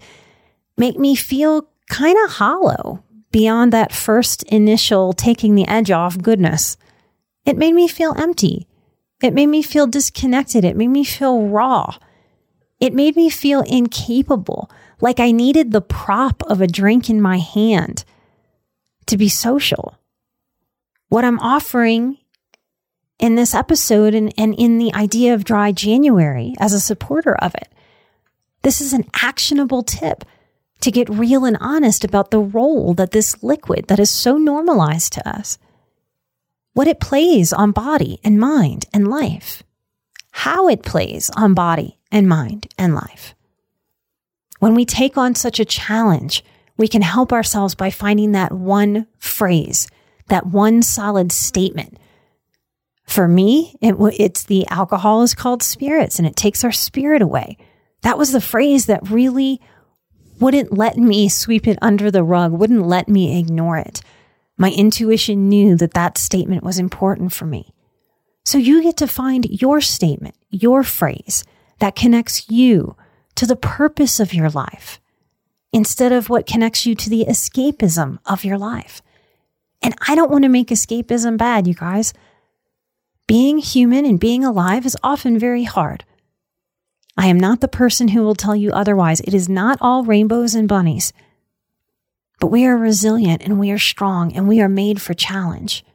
make 0.78 0.98
me 0.98 1.16
feel 1.16 1.68
kind 1.90 2.18
of 2.24 2.32
hollow 2.34 3.04
beyond 3.32 3.74
that 3.74 3.92
first 3.92 4.44
initial 4.44 5.12
taking 5.12 5.56
the 5.56 5.68
edge 5.68 5.92
off 5.92 6.18
goodness. 6.18 6.78
It 7.46 7.58
made 7.58 7.74
me 7.74 7.88
feel 7.88 8.16
empty. 8.18 8.68
It 9.24 9.34
made 9.34 9.48
me 9.48 9.62
feel 9.62 9.88
disconnected. 9.88 10.66
It 10.66 10.76
made 10.76 10.90
me 10.90 11.06
feel 11.06 11.48
raw. 11.48 11.96
It 12.82 12.94
made 12.94 13.16
me 13.16 13.30
feel 13.30 13.62
incapable, 13.62 14.70
like 15.00 15.22
I 15.22 15.32
needed 15.32 15.72
the 15.72 15.80
prop 15.80 16.44
of 16.44 16.60
a 16.60 16.68
drink 16.68 17.10
in 17.10 17.22
my 17.22 17.38
hand 17.38 18.04
to 19.06 19.16
be 19.18 19.30
social. 19.30 19.98
What 21.08 21.24
I'm 21.24 21.40
offering 21.40 22.18
in 23.18 23.36
this 23.36 23.56
episode 23.56 24.14
and, 24.14 24.34
and 24.38 24.54
in 24.56 24.78
the 24.78 24.94
idea 24.94 25.34
of 25.34 25.46
dry 25.46 25.72
January 25.72 26.54
as 26.60 26.74
a 26.74 26.80
supporter 26.80 27.36
of 27.36 27.56
it, 27.56 27.72
this 28.64 28.82
is 28.82 28.92
an 28.92 29.06
actionable 29.14 29.84
tip 29.84 30.26
to 30.82 30.92
get 30.92 31.08
real 31.08 31.46
and 31.46 31.58
honest 31.62 32.04
about 32.04 32.30
the 32.30 32.40
role 32.40 32.94
that 32.96 33.12
this 33.12 33.42
liquid 33.42 33.88
that 33.88 34.00
is 34.00 34.10
so 34.10 34.38
normalized 34.38 35.14
to 35.14 35.30
us, 35.30 35.58
what 36.74 36.88
it 36.88 37.00
plays 37.00 37.54
on 37.54 37.72
body 37.72 38.20
and 38.24 38.40
mind 38.40 38.86
and 38.94 39.08
life, 39.08 39.64
how 40.32 40.68
it 40.68 40.84
plays 40.84 41.30
on 41.36 41.54
body 41.54 41.98
and 42.12 42.28
mind 42.28 42.68
and 42.78 42.96
life. 42.96 43.36
When 44.60 44.76
we 44.76 44.86
take 44.86 45.18
on 45.18 45.36
such 45.36 45.60
a 45.60 45.66
challenge, 45.66 46.44
we 46.78 46.88
can 46.88 47.02
help 47.02 47.32
ourselves 47.32 47.76
by 47.76 47.90
finding 47.90 48.32
that 48.32 48.52
one 48.52 49.08
phrase, 49.20 49.88
that 50.30 50.48
one 50.48 50.82
solid 50.82 51.32
statement. 51.32 51.98
For 53.06 53.28
me, 53.28 53.76
it, 53.82 53.96
it's 54.18 54.46
the 54.46 54.66
alcohol 54.68 55.22
is 55.22 55.36
called 55.36 55.62
spirits 55.62 56.18
and 56.18 56.28
it 56.28 56.36
takes 56.36 56.64
our 56.64 56.72
spirit 56.72 57.22
away. 57.22 57.58
That 58.02 58.18
was 58.18 58.32
the 58.32 58.42
phrase 58.42 58.88
that 58.88 59.10
really 59.10 59.62
wouldn't 60.40 60.76
let 60.76 60.98
me 60.98 61.30
sweep 61.30 61.68
it 61.68 61.78
under 61.82 62.10
the 62.10 62.24
rug, 62.24 62.52
wouldn't 62.52 62.88
let 62.88 63.08
me 63.08 63.40
ignore 63.40 63.78
it. 63.78 64.02
My 64.58 64.72
intuition 64.72 65.50
knew 65.50 65.76
that 65.78 65.94
that 65.94 66.18
statement 66.18 66.64
was 66.64 66.80
important 66.80 67.34
for 67.34 67.46
me. 67.46 67.74
So 68.46 68.58
you 68.58 68.84
get 68.84 68.98
to 68.98 69.08
find 69.08 69.46
your 69.50 69.82
statement, 69.82 70.36
your 70.50 70.84
phrase 70.84 71.44
that 71.80 71.96
connects 71.96 72.50
you 72.50 72.96
to 73.36 73.46
the 73.46 73.56
purpose 73.56 74.20
of 74.20 74.34
your 74.34 74.50
life 74.50 75.00
instead 75.72 76.12
of 76.12 76.30
what 76.30 76.46
connects 76.46 76.86
you 76.86 76.94
to 76.94 77.10
the 77.10 77.26
escapism 77.28 78.20
of 78.26 78.46
your 78.46 78.58
life. 78.58 79.02
And 79.82 79.96
I 80.08 80.16
don't 80.16 80.32
want 80.32 80.44
to 80.44 80.50
make 80.50 80.68
escapism 80.68 81.38
bad, 81.38 81.68
you 81.68 81.74
guys. 81.74 82.14
Being 83.28 83.58
human 83.58 84.06
and 84.06 84.20
being 84.20 84.44
alive 84.44 84.86
is 84.86 84.98
often 85.04 85.40
very 85.40 85.64
hard. 85.64 86.06
I 87.18 87.28
am 87.28 87.40
not 87.40 87.62
the 87.62 87.68
person 87.68 88.10
who 88.10 88.22
will 88.22 88.36
tell 88.36 88.56
you 88.56 88.72
otherwise. 88.72 89.20
It 89.22 89.34
is 89.34 89.50
not 89.50 89.78
all 89.82 90.04
rainbows 90.04 90.56
and 90.56 90.68
bunnies. 90.68 91.14
But 92.40 92.48
we 92.48 92.66
are 92.66 92.78
resilient 92.78 93.42
and 93.44 93.60
we 93.60 93.72
are 93.72 93.78
strong 93.78 94.34
and 94.34 94.48
we 94.48 94.62
are 94.62 94.70
made 94.70 95.02
for 95.02 95.14
challenge. 95.14 95.86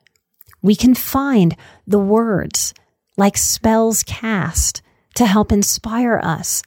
We 0.63 0.75
can 0.75 0.95
find 0.95 1.57
the 1.87 1.99
words 1.99 2.75
like 3.17 3.37
spells 3.37 4.03
cast 4.03 4.83
to 5.15 5.27
help 5.27 5.53
inspire 5.53 6.21
us 6.23 6.63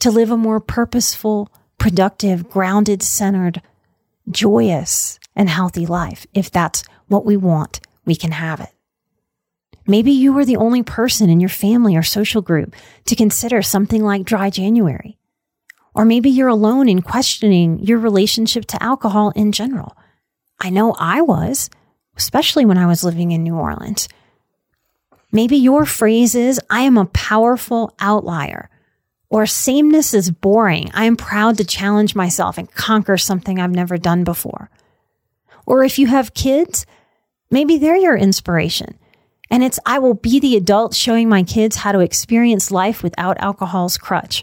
to 0.00 0.10
live 0.10 0.30
a 0.30 0.36
more 0.36 0.60
purposeful, 0.60 1.52
productive, 1.78 2.48
grounded, 2.48 3.02
centered, 3.02 3.62
joyous, 4.30 5.18
and 5.34 5.48
healthy 5.48 5.86
life. 5.86 6.26
If 6.34 6.50
that's 6.50 6.84
what 7.08 7.24
we 7.24 7.36
want, 7.36 7.80
we 8.04 8.16
can 8.16 8.32
have 8.32 8.60
it. 8.60 8.70
Maybe 9.86 10.12
you 10.12 10.36
are 10.38 10.44
the 10.44 10.56
only 10.56 10.82
person 10.82 11.30
in 11.30 11.40
your 11.40 11.48
family 11.48 11.96
or 11.96 12.02
social 12.02 12.42
group 12.42 12.74
to 13.06 13.16
consider 13.16 13.62
something 13.62 14.02
like 14.02 14.24
dry 14.24 14.50
January. 14.50 15.18
Or 16.00 16.06
maybe 16.06 16.30
you're 16.30 16.48
alone 16.48 16.88
in 16.88 17.02
questioning 17.02 17.78
your 17.80 17.98
relationship 17.98 18.64
to 18.68 18.82
alcohol 18.82 19.32
in 19.36 19.52
general. 19.52 19.94
I 20.58 20.70
know 20.70 20.94
I 20.98 21.20
was, 21.20 21.68
especially 22.16 22.64
when 22.64 22.78
I 22.78 22.86
was 22.86 23.04
living 23.04 23.32
in 23.32 23.42
New 23.42 23.56
Orleans. 23.56 24.08
Maybe 25.30 25.58
your 25.58 25.84
phrase 25.84 26.34
is, 26.34 26.58
I 26.70 26.84
am 26.84 26.96
a 26.96 27.04
powerful 27.04 27.94
outlier, 28.00 28.70
Or 29.28 29.44
sameness 29.44 30.14
is 30.14 30.30
boring. 30.30 30.90
I 30.94 31.04
am 31.04 31.16
proud 31.16 31.58
to 31.58 31.64
challenge 31.64 32.14
myself 32.14 32.56
and 32.56 32.72
conquer 32.72 33.18
something 33.18 33.60
I've 33.60 33.70
never 33.70 33.98
done 33.98 34.24
before. 34.24 34.70
Or 35.66 35.84
if 35.84 35.98
you 35.98 36.06
have 36.06 36.32
kids, 36.32 36.86
maybe 37.50 37.76
they're 37.76 37.94
your 37.94 38.16
inspiration. 38.16 38.98
And 39.50 39.62
it's, 39.62 39.78
I 39.84 39.98
will 39.98 40.14
be 40.14 40.40
the 40.40 40.56
adult 40.56 40.94
showing 40.94 41.28
my 41.28 41.42
kids 41.42 41.76
how 41.76 41.92
to 41.92 42.00
experience 42.00 42.70
life 42.70 43.02
without 43.02 43.36
alcohol's 43.38 43.98
crutch. 43.98 44.42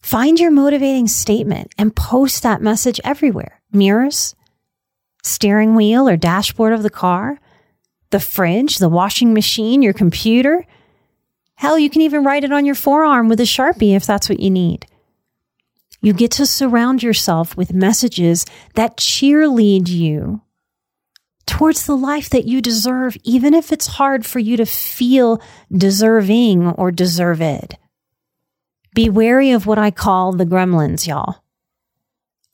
Find 0.00 0.38
your 0.38 0.50
motivating 0.50 1.08
statement 1.08 1.72
and 1.76 1.96
post 1.96 2.42
that 2.42 2.62
message 2.62 3.00
everywhere. 3.02 3.60
Mirrors, 3.72 4.34
steering 5.22 5.74
wheel 5.74 6.08
or 6.08 6.16
dashboard 6.16 6.72
of 6.72 6.82
the 6.82 6.90
car, 6.90 7.38
the 8.10 8.20
fridge, 8.20 8.78
the 8.78 8.88
washing 8.88 9.34
machine, 9.34 9.82
your 9.82 9.92
computer. 9.92 10.64
Hell, 11.56 11.78
you 11.78 11.90
can 11.90 12.02
even 12.02 12.24
write 12.24 12.44
it 12.44 12.52
on 12.52 12.64
your 12.64 12.74
forearm 12.74 13.28
with 13.28 13.40
a 13.40 13.44
Sharpie 13.44 13.96
if 13.96 14.06
that's 14.06 14.28
what 14.28 14.40
you 14.40 14.50
need. 14.50 14.86
You 16.00 16.12
get 16.12 16.30
to 16.32 16.46
surround 16.46 17.02
yourself 17.02 17.56
with 17.56 17.72
messages 17.72 18.46
that 18.74 18.96
cheerlead 18.96 19.88
you 19.88 20.42
towards 21.46 21.86
the 21.86 21.96
life 21.96 22.28
that 22.30 22.44
you 22.44 22.60
deserve, 22.60 23.16
even 23.24 23.54
if 23.54 23.72
it's 23.72 23.86
hard 23.86 24.26
for 24.26 24.38
you 24.38 24.56
to 24.56 24.66
feel 24.66 25.40
deserving 25.72 26.68
or 26.70 26.90
deserved. 26.90 27.76
Be 28.96 29.10
wary 29.10 29.50
of 29.50 29.66
what 29.66 29.76
I 29.76 29.90
call 29.90 30.32
the 30.32 30.46
gremlins, 30.46 31.06
y'all. 31.06 31.44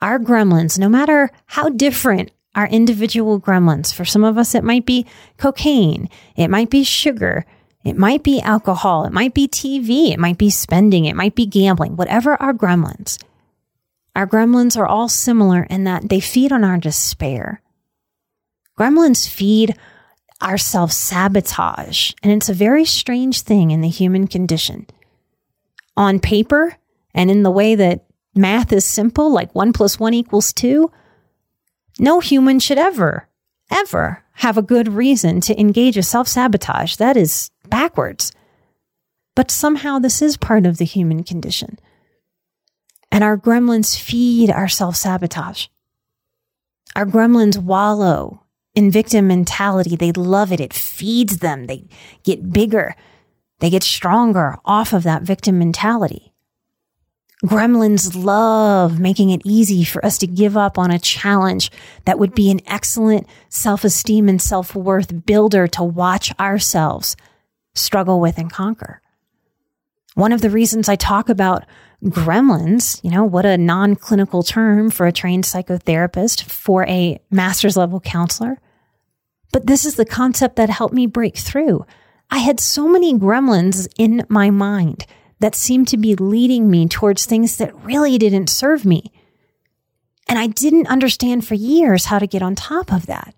Our 0.00 0.18
gremlins, 0.18 0.76
no 0.76 0.88
matter 0.88 1.30
how 1.46 1.68
different 1.68 2.32
our 2.56 2.66
individual 2.66 3.40
gremlins, 3.40 3.94
for 3.94 4.04
some 4.04 4.24
of 4.24 4.36
us, 4.36 4.52
it 4.56 4.64
might 4.64 4.84
be 4.84 5.06
cocaine, 5.36 6.10
it 6.34 6.48
might 6.48 6.68
be 6.68 6.82
sugar, 6.82 7.46
it 7.84 7.96
might 7.96 8.24
be 8.24 8.40
alcohol, 8.40 9.04
it 9.04 9.12
might 9.12 9.34
be 9.34 9.46
TV, 9.46 10.10
it 10.10 10.18
might 10.18 10.36
be 10.36 10.50
spending, 10.50 11.04
it 11.04 11.14
might 11.14 11.36
be 11.36 11.46
gambling, 11.46 11.94
whatever 11.94 12.34
our 12.42 12.52
gremlins. 12.52 13.22
Our 14.16 14.26
gremlins 14.26 14.76
are 14.76 14.84
all 14.84 15.08
similar 15.08 15.62
in 15.70 15.84
that 15.84 16.08
they 16.08 16.18
feed 16.18 16.50
on 16.50 16.64
our 16.64 16.76
despair. 16.76 17.62
Gremlins 18.76 19.28
feed 19.28 19.76
our 20.40 20.58
self 20.58 20.90
sabotage, 20.90 22.14
and 22.20 22.32
it's 22.32 22.48
a 22.48 22.52
very 22.52 22.84
strange 22.84 23.42
thing 23.42 23.70
in 23.70 23.80
the 23.80 23.88
human 23.88 24.26
condition. 24.26 24.88
On 25.96 26.18
paper, 26.18 26.76
and 27.14 27.30
in 27.30 27.42
the 27.42 27.50
way 27.50 27.74
that 27.74 28.06
math 28.34 28.72
is 28.72 28.86
simple, 28.86 29.30
like 29.30 29.54
one 29.54 29.72
plus 29.72 29.98
one 30.00 30.14
equals 30.14 30.52
two, 30.52 30.90
no 31.98 32.20
human 32.20 32.58
should 32.58 32.78
ever, 32.78 33.28
ever 33.70 34.24
have 34.36 34.56
a 34.56 34.62
good 34.62 34.88
reason 34.88 35.40
to 35.42 35.60
engage 35.60 35.96
a 35.96 36.02
self 36.02 36.28
sabotage. 36.28 36.96
That 36.96 37.16
is 37.16 37.50
backwards. 37.68 38.32
But 39.34 39.50
somehow 39.50 39.98
this 39.98 40.20
is 40.20 40.36
part 40.36 40.66
of 40.66 40.78
the 40.78 40.84
human 40.84 41.24
condition. 41.24 41.78
And 43.10 43.22
our 43.22 43.36
gremlins 43.36 43.98
feed 43.98 44.50
our 44.50 44.68
self 44.68 44.96
sabotage. 44.96 45.66
Our 46.96 47.06
gremlins 47.06 47.58
wallow 47.58 48.42
in 48.74 48.90
victim 48.90 49.28
mentality. 49.28 49.96
They 49.96 50.12
love 50.12 50.52
it. 50.52 50.60
It 50.60 50.72
feeds 50.72 51.38
them. 51.38 51.66
They 51.66 51.84
get 52.24 52.52
bigger. 52.52 52.96
They 53.62 53.70
get 53.70 53.84
stronger 53.84 54.58
off 54.64 54.92
of 54.92 55.04
that 55.04 55.22
victim 55.22 55.56
mentality. 55.56 56.34
Gremlins 57.44 58.12
love 58.20 58.98
making 58.98 59.30
it 59.30 59.40
easy 59.44 59.84
for 59.84 60.04
us 60.04 60.18
to 60.18 60.26
give 60.26 60.56
up 60.56 60.78
on 60.78 60.90
a 60.90 60.98
challenge 60.98 61.70
that 62.04 62.18
would 62.18 62.34
be 62.34 62.50
an 62.50 62.60
excellent 62.66 63.28
self 63.50 63.84
esteem 63.84 64.28
and 64.28 64.42
self 64.42 64.74
worth 64.74 65.24
builder 65.24 65.68
to 65.68 65.84
watch 65.84 66.36
ourselves 66.40 67.14
struggle 67.72 68.20
with 68.20 68.36
and 68.36 68.52
conquer. 68.52 69.00
One 70.16 70.32
of 70.32 70.40
the 70.40 70.50
reasons 70.50 70.88
I 70.88 70.96
talk 70.96 71.28
about 71.28 71.64
gremlins, 72.02 72.98
you 73.04 73.12
know, 73.12 73.22
what 73.22 73.46
a 73.46 73.56
non 73.56 73.94
clinical 73.94 74.42
term 74.42 74.90
for 74.90 75.06
a 75.06 75.12
trained 75.12 75.44
psychotherapist, 75.44 76.42
for 76.50 76.84
a 76.88 77.20
master's 77.30 77.76
level 77.76 78.00
counselor. 78.00 78.58
But 79.52 79.68
this 79.68 79.84
is 79.84 79.94
the 79.94 80.04
concept 80.04 80.56
that 80.56 80.68
helped 80.68 80.94
me 80.94 81.06
break 81.06 81.36
through. 81.36 81.86
I 82.32 82.38
had 82.38 82.60
so 82.60 82.88
many 82.88 83.12
gremlins 83.12 83.86
in 83.98 84.24
my 84.30 84.48
mind 84.48 85.04
that 85.40 85.54
seemed 85.54 85.86
to 85.88 85.98
be 85.98 86.16
leading 86.16 86.70
me 86.70 86.88
towards 86.88 87.26
things 87.26 87.58
that 87.58 87.84
really 87.84 88.16
didn't 88.16 88.48
serve 88.48 88.86
me. 88.86 89.12
And 90.30 90.38
I 90.38 90.46
didn't 90.46 90.86
understand 90.86 91.46
for 91.46 91.54
years 91.54 92.06
how 92.06 92.18
to 92.18 92.26
get 92.26 92.40
on 92.40 92.54
top 92.54 92.90
of 92.90 93.04
that. 93.04 93.34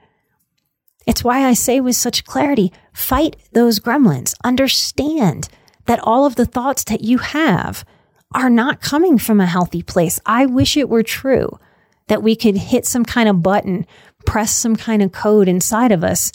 It's 1.09 1.25
why 1.25 1.45
I 1.45 1.55
say 1.55 1.81
with 1.81 1.97
such 1.97 2.25
clarity 2.25 2.73
fight 2.93 3.35
those 3.51 3.81
gremlins. 3.81 4.33
Understand 4.45 5.49
that 5.87 5.99
all 6.05 6.25
of 6.25 6.37
the 6.37 6.47
thoughts 6.47 6.85
that 6.85 7.01
you 7.01 7.19
have 7.19 7.85
are 8.33 8.49
not 8.49 8.81
coming 8.81 9.19
from 9.19 9.41
a 9.41 9.47
healthy 9.47 9.83
place. 9.83 10.21
I 10.25 10.47
wish 10.47 10.77
it 10.77 10.89
were 10.89 11.03
true 11.03 11.59
that 12.07 12.23
we 12.23 12.37
could 12.37 12.57
hit 12.57 12.87
some 12.87 13.05
kind 13.05 13.29
of 13.29 13.43
button, 13.43 13.87
press 14.25 14.55
some 14.55 14.77
kind 14.77 15.03
of 15.03 15.11
code 15.11 15.49
inside 15.49 15.91
of 15.91 16.05
us, 16.05 16.31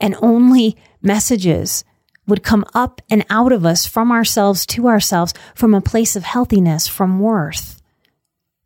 and 0.00 0.16
only 0.20 0.76
messages 1.02 1.84
would 2.26 2.42
come 2.42 2.64
up 2.74 3.00
and 3.08 3.24
out 3.30 3.52
of 3.52 3.64
us 3.64 3.86
from 3.86 4.10
ourselves 4.10 4.66
to 4.66 4.88
ourselves 4.88 5.32
from 5.54 5.74
a 5.74 5.80
place 5.80 6.16
of 6.16 6.24
healthiness, 6.24 6.88
from 6.88 7.20
worth, 7.20 7.80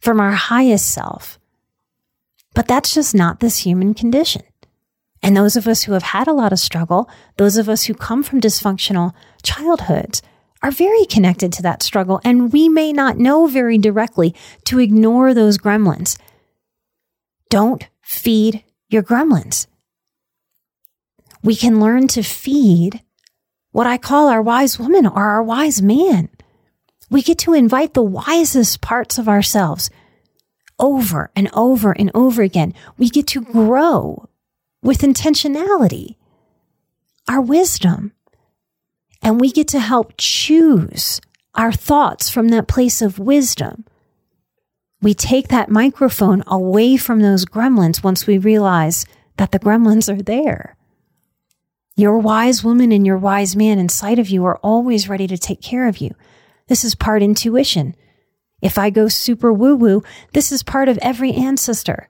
from 0.01 0.21
our 0.21 0.33
highest 0.33 0.91
self. 0.93 1.39
But 2.55 2.67
that's 2.67 2.95
just 2.95 3.15
not 3.15 3.41
this 3.41 3.59
human 3.59 3.95
condition. 3.95 4.43
And 5.23 5.37
those 5.37 5.57
of 5.57 5.69
us 5.69 5.83
who 5.83 5.93
have 5.93 6.03
had 6.03 6.27
a 6.27 6.33
lot 6.33 6.53
of 6.53 6.59
struggle, 6.59 7.09
those 7.37 7.57
of 7.57 7.69
us 7.69 7.85
who 7.85 7.95
come 7.95 8.23
from 8.23 8.41
dysfunctional 8.41 9.13
childhoods, 9.43 10.23
are 10.63 10.71
very 10.71 11.05
connected 11.07 11.53
to 11.55 11.63
that 11.63 11.83
struggle. 11.83 12.21
And 12.25 12.53
we 12.53 12.69
may 12.69 12.93
not 12.93 13.19
know 13.19 13.47
very 13.47 13.79
directly 13.79 14.35
to 14.65 14.79
ignore 14.79 15.33
those 15.33 15.59
gremlins. 15.59 16.19
Don't 17.49 17.87
feed 18.03 18.65
your 18.89 19.03
gremlins. 19.03 19.67
We 21.43 21.57
can 21.57 21.81
learn 21.81 22.09
to 22.09 22.23
feed 22.23 23.03
what 23.73 23.87
I 23.87 23.99
call 23.99 24.29
our 24.29 24.43
wise 24.43 24.79
woman 24.79 25.07
or 25.07 25.23
our 25.23 25.43
wise 25.43 25.81
man. 25.81 26.29
We 27.11 27.23
get 27.23 27.39
to 27.41 27.55
invite 27.55 27.95
the 27.95 28.03
wisest 28.03 28.81
parts 28.81 29.19
of 29.19 29.29
ourselves 29.29 29.91
over 30.79 31.31
and 31.37 31.49
over 31.53 31.93
and 31.93 32.11
over 32.15 32.43
again. 32.43 32.75
We 32.99 33.09
get 33.09 33.27
to 33.29 33.41
grow 33.41 34.29
with 34.83 35.01
intentionality, 35.01 36.17
our 37.29 37.41
wisdom, 37.41 38.13
and 39.23 39.41
we 39.41 39.53
get 39.53 39.69
to 39.69 39.81
help 39.81 40.15
choose 40.17 41.21
our 41.55 41.73
thoughts 41.73 42.31
from 42.31 42.49
that 42.49 42.69
place 42.69 43.03
of 43.03 43.19
wisdom. 43.19 43.85
We 45.03 45.15
take 45.15 45.49
that 45.49 45.71
microphone 45.71 46.43
away 46.47 46.97
from 46.97 47.21
those 47.21 47.45
gremlins 47.45 48.03
once 48.03 48.27
we 48.27 48.39
realize 48.39 49.07
that 49.37 49.51
the 49.51 49.59
gremlins 49.59 50.13
are 50.13 50.23
there. 50.23 50.77
Your 52.01 52.19
wise 52.19 52.65
woman 52.65 52.93
and 52.93 53.05
your 53.05 53.19
wise 53.19 53.55
man 53.55 53.79
inside 53.79 54.19
of 54.19 54.31
you 54.31 54.47
are 54.47 54.57
always 54.63 55.07
ready 55.07 55.27
to 55.27 55.37
take 55.37 55.61
care 55.61 55.87
of 55.87 55.99
you. 55.99 56.15
This 56.67 56.83
is 56.83 56.95
part 56.95 57.23
intuition. 57.23 57.95
If 58.63 58.79
I 58.79 58.89
go 58.89 59.09
super 59.09 59.53
woo 59.53 59.77
woo, 59.77 60.03
this 60.33 60.51
is 60.51 60.63
part 60.63 60.89
of 60.89 60.97
every 61.03 61.35
ancestor 61.35 62.09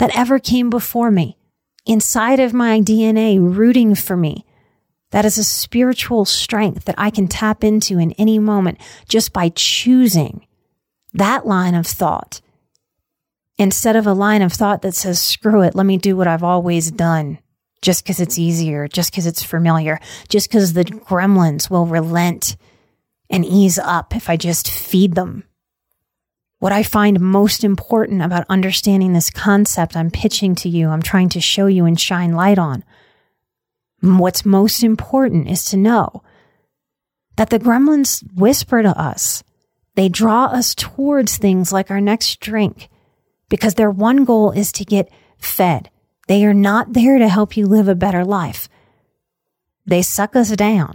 that 0.00 0.14
ever 0.14 0.38
came 0.38 0.68
before 0.68 1.10
me, 1.10 1.38
inside 1.86 2.40
of 2.40 2.52
my 2.52 2.78
DNA, 2.80 3.38
rooting 3.40 3.94
for 3.94 4.18
me, 4.18 4.44
that 5.12 5.24
is 5.24 5.38
a 5.38 5.44
spiritual 5.44 6.26
strength 6.26 6.84
that 6.84 6.94
I 6.98 7.08
can 7.08 7.26
tap 7.26 7.64
into 7.64 7.98
in 7.98 8.12
any 8.18 8.38
moment 8.38 8.78
just 9.08 9.32
by 9.32 9.48
choosing 9.54 10.46
that 11.14 11.46
line 11.46 11.74
of 11.74 11.86
thought 11.86 12.42
instead 13.56 13.96
of 13.96 14.06
a 14.06 14.12
line 14.12 14.42
of 14.42 14.52
thought 14.52 14.82
that 14.82 14.94
says, 14.94 15.22
screw 15.22 15.62
it, 15.62 15.74
let 15.74 15.86
me 15.86 15.96
do 15.96 16.18
what 16.18 16.28
I've 16.28 16.44
always 16.44 16.90
done 16.90 17.38
just 17.82 18.04
because 18.04 18.20
it's 18.20 18.38
easier, 18.38 18.88
just 18.88 19.10
because 19.10 19.26
it's 19.26 19.42
familiar, 19.42 20.00
just 20.28 20.48
because 20.48 20.72
the 20.72 20.84
gremlins 20.84 21.70
will 21.70 21.86
relent 21.86 22.56
and 23.28 23.44
ease 23.44 23.78
up 23.78 24.14
if 24.14 24.28
I 24.28 24.36
just 24.36 24.70
feed 24.70 25.14
them. 25.14 25.44
What 26.58 26.72
I 26.72 26.82
find 26.82 27.20
most 27.20 27.64
important 27.64 28.22
about 28.22 28.44
understanding 28.50 29.12
this 29.12 29.30
concept 29.30 29.96
I'm 29.96 30.10
pitching 30.10 30.54
to 30.56 30.68
you, 30.68 30.90
I'm 30.90 31.02
trying 31.02 31.30
to 31.30 31.40
show 31.40 31.66
you 31.66 31.86
and 31.86 31.98
shine 31.98 32.32
light 32.32 32.58
on 32.58 32.84
What's 34.00 34.46
most 34.46 34.82
important 34.82 35.48
is 35.48 35.64
to 35.66 35.76
know 35.76 36.22
that 37.36 37.50
the 37.50 37.58
gremlins 37.58 38.24
whisper 38.34 38.82
to 38.82 38.98
us. 38.98 39.42
They 39.94 40.08
draw 40.08 40.46
us 40.46 40.74
towards 40.74 41.36
things 41.36 41.70
like 41.70 41.90
our 41.90 42.00
next 42.00 42.40
drink 42.40 42.88
because 43.50 43.74
their 43.74 43.90
one 43.90 44.24
goal 44.24 44.52
is 44.52 44.72
to 44.72 44.84
get 44.84 45.12
fed. 45.36 45.90
They 46.30 46.44
are 46.44 46.54
not 46.54 46.92
there 46.92 47.18
to 47.18 47.28
help 47.28 47.56
you 47.56 47.66
live 47.66 47.88
a 47.88 47.96
better 47.96 48.24
life. 48.24 48.68
They 49.84 50.00
suck 50.00 50.36
us 50.36 50.52
down. 50.52 50.94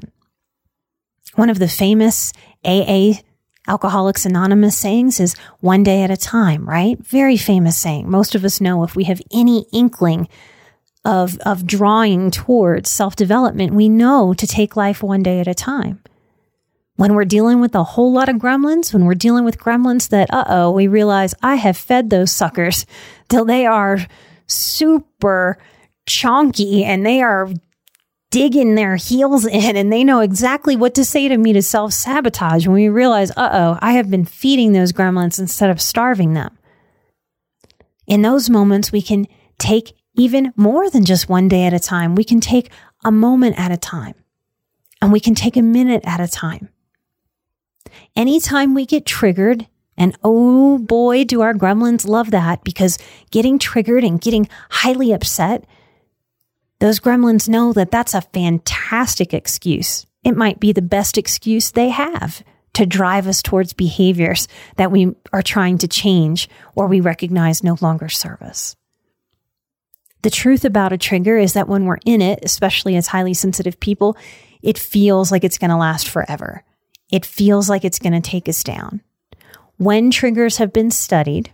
One 1.33 1.49
of 1.49 1.59
the 1.59 1.67
famous 1.67 2.31
AA 2.63 3.15
Alcoholics 3.67 4.25
Anonymous 4.25 4.77
sayings 4.77 5.19
is 5.19 5.35
one 5.59 5.83
day 5.83 6.03
at 6.03 6.09
a 6.09 6.15
time, 6.15 6.69
right? 6.69 6.97
Very 6.99 7.35
famous 7.35 7.75
saying. 7.77 8.09
Most 8.09 8.33
of 8.33 8.45
us 8.45 8.61
know 8.61 8.85
if 8.85 8.95
we 8.95 9.03
have 9.03 9.21
any 9.29 9.65
inkling 9.73 10.29
of, 11.03 11.37
of 11.39 11.67
drawing 11.67 12.31
towards 12.31 12.89
self 12.89 13.17
development, 13.17 13.73
we 13.73 13.89
know 13.89 14.33
to 14.33 14.47
take 14.47 14.77
life 14.77 15.03
one 15.03 15.21
day 15.21 15.41
at 15.41 15.49
a 15.49 15.53
time. 15.53 16.01
When 16.95 17.13
we're 17.13 17.25
dealing 17.25 17.59
with 17.59 17.75
a 17.75 17.83
whole 17.83 18.13
lot 18.13 18.29
of 18.29 18.37
gremlins, 18.37 18.93
when 18.93 19.03
we're 19.03 19.15
dealing 19.15 19.43
with 19.43 19.59
gremlins 19.59 20.07
that, 20.11 20.33
uh 20.33 20.45
oh, 20.47 20.71
we 20.71 20.87
realize 20.87 21.35
I 21.43 21.55
have 21.55 21.75
fed 21.75 22.09
those 22.09 22.31
suckers 22.31 22.85
till 23.27 23.43
they 23.43 23.65
are 23.65 23.97
super 24.47 25.57
chonky 26.07 26.83
and 26.83 27.05
they 27.05 27.21
are 27.21 27.49
digging 28.31 28.75
their 28.75 28.95
heels 28.95 29.45
in 29.45 29.77
and 29.77 29.91
they 29.91 30.03
know 30.03 30.19
exactly 30.19 30.75
what 30.75 30.95
to 30.95 31.05
say 31.05 31.27
to 31.27 31.37
me 31.37 31.53
to 31.53 31.61
self 31.61 31.93
sabotage 31.93 32.67
when 32.67 32.75
we 32.75 32.89
realize, 32.89 33.31
uh 33.31 33.49
oh, 33.51 33.79
I 33.81 33.93
have 33.93 34.09
been 34.09 34.25
feeding 34.25 34.73
those 34.73 34.91
gremlins 34.91 35.39
instead 35.39 35.69
of 35.69 35.81
starving 35.81 36.33
them. 36.33 36.57
In 38.07 38.21
those 38.21 38.49
moments, 38.49 38.91
we 38.91 39.01
can 39.01 39.27
take 39.57 39.95
even 40.15 40.53
more 40.55 40.89
than 40.89 41.05
just 41.05 41.29
one 41.29 41.47
day 41.47 41.65
at 41.65 41.73
a 41.73 41.79
time. 41.79 42.15
We 42.15 42.23
can 42.23 42.39
take 42.39 42.69
a 43.03 43.11
moment 43.11 43.59
at 43.59 43.71
a 43.71 43.77
time 43.77 44.15
and 45.01 45.11
we 45.11 45.19
can 45.19 45.35
take 45.35 45.57
a 45.57 45.61
minute 45.61 46.03
at 46.05 46.19
a 46.19 46.27
time. 46.27 46.69
Anytime 48.15 48.73
we 48.73 48.85
get 48.85 49.05
triggered, 49.05 49.67
and 49.97 50.17
oh 50.23 50.77
boy, 50.77 51.23
do 51.23 51.41
our 51.41 51.53
gremlins 51.53 52.07
love 52.07 52.31
that 52.31 52.63
because 52.63 52.97
getting 53.31 53.59
triggered 53.59 54.03
and 54.03 54.19
getting 54.19 54.47
highly 54.69 55.13
upset, 55.13 55.65
those 56.79 56.99
gremlins 56.99 57.47
know 57.47 57.71
that 57.73 57.91
that's 57.91 58.13
a 58.13 58.21
fantastic 58.21 59.33
excuse. 59.33 60.05
It 60.23 60.35
might 60.35 60.59
be 60.59 60.73
the 60.73 60.81
best 60.81 61.17
excuse 61.17 61.71
they 61.71 61.89
have 61.89 62.43
to 62.73 62.85
drive 62.85 63.27
us 63.27 63.41
towards 63.41 63.71
behaviors 63.71 64.47
that 64.75 64.91
we 64.91 65.13
are 65.31 65.41
trying 65.41 65.77
to 65.77 65.87
change 65.87 66.49
or 66.75 66.87
we 66.87 66.99
recognize 66.99 67.63
no 67.63 67.77
longer 67.79 68.09
serve 68.09 68.41
us. 68.41 68.75
The 70.23 70.29
truth 70.29 70.65
about 70.65 70.91
a 70.91 70.97
trigger 70.97 71.37
is 71.37 71.53
that 71.53 71.69
when 71.69 71.85
we're 71.85 71.99
in 72.05 72.21
it, 72.21 72.39
especially 72.43 72.97
as 72.97 73.07
highly 73.07 73.33
sensitive 73.33 73.79
people, 73.79 74.17
it 74.61 74.77
feels 74.77 75.31
like 75.31 75.43
it's 75.43 75.59
going 75.59 75.69
to 75.69 75.77
last 75.77 76.09
forever. 76.09 76.63
It 77.11 77.25
feels 77.25 77.69
like 77.69 77.85
it's 77.85 77.99
going 77.99 78.19
to 78.19 78.29
take 78.29 78.49
us 78.49 78.63
down. 78.63 79.01
When 79.77 80.11
triggers 80.11 80.57
have 80.57 80.71
been 80.71 80.91
studied, 80.91 81.51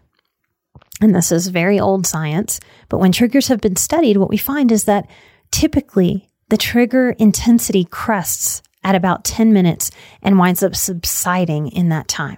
and 1.02 1.16
this 1.16 1.32
is 1.32 1.48
very 1.48 1.80
old 1.80 2.06
science, 2.06 2.60
but 2.90 3.00
when 3.00 3.12
triggers 3.12 3.48
have 3.48 3.62
been 3.62 3.76
studied, 3.76 4.18
what 4.18 4.30
we 4.30 4.38
find 4.38 4.72
is 4.72 4.84
that 4.84 5.10
typically 5.52 6.30
the 6.50 6.58
trigger 6.58 7.12
intensity 7.12 7.86
crests 7.86 8.62
at 8.84 8.96
about 8.96 9.24
10 9.24 9.54
minutes 9.54 9.90
and 10.22 10.38
winds 10.38 10.62
up 10.62 10.76
subsiding 10.76 11.70
in 11.70 11.90
that 11.90 12.08
time. 12.08 12.38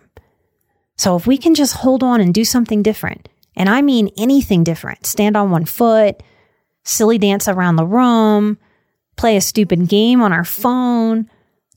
So 0.96 1.16
if 1.16 1.28
we 1.28 1.38
can 1.38 1.56
just 1.56 1.76
hold 1.76 2.04
on 2.04 2.22
and 2.22 2.34
do 2.34 2.46
something 2.46 2.84
different, 2.84 3.28
and 3.56 3.70
I 3.70 3.82
mean 3.82 4.10
anything 4.18 4.64
different, 4.64 5.06
stand 5.06 5.36
on 5.36 5.52
one 5.52 5.66
foot, 5.66 6.24
silly 6.84 7.18
dance 7.18 7.48
around 7.48 7.76
the 7.76 7.86
room, 7.86 8.58
play 9.16 9.36
a 9.36 9.42
stupid 9.42 9.88
game 9.88 10.22
on 10.22 10.32
our 10.32 10.46
phone, 10.46 11.30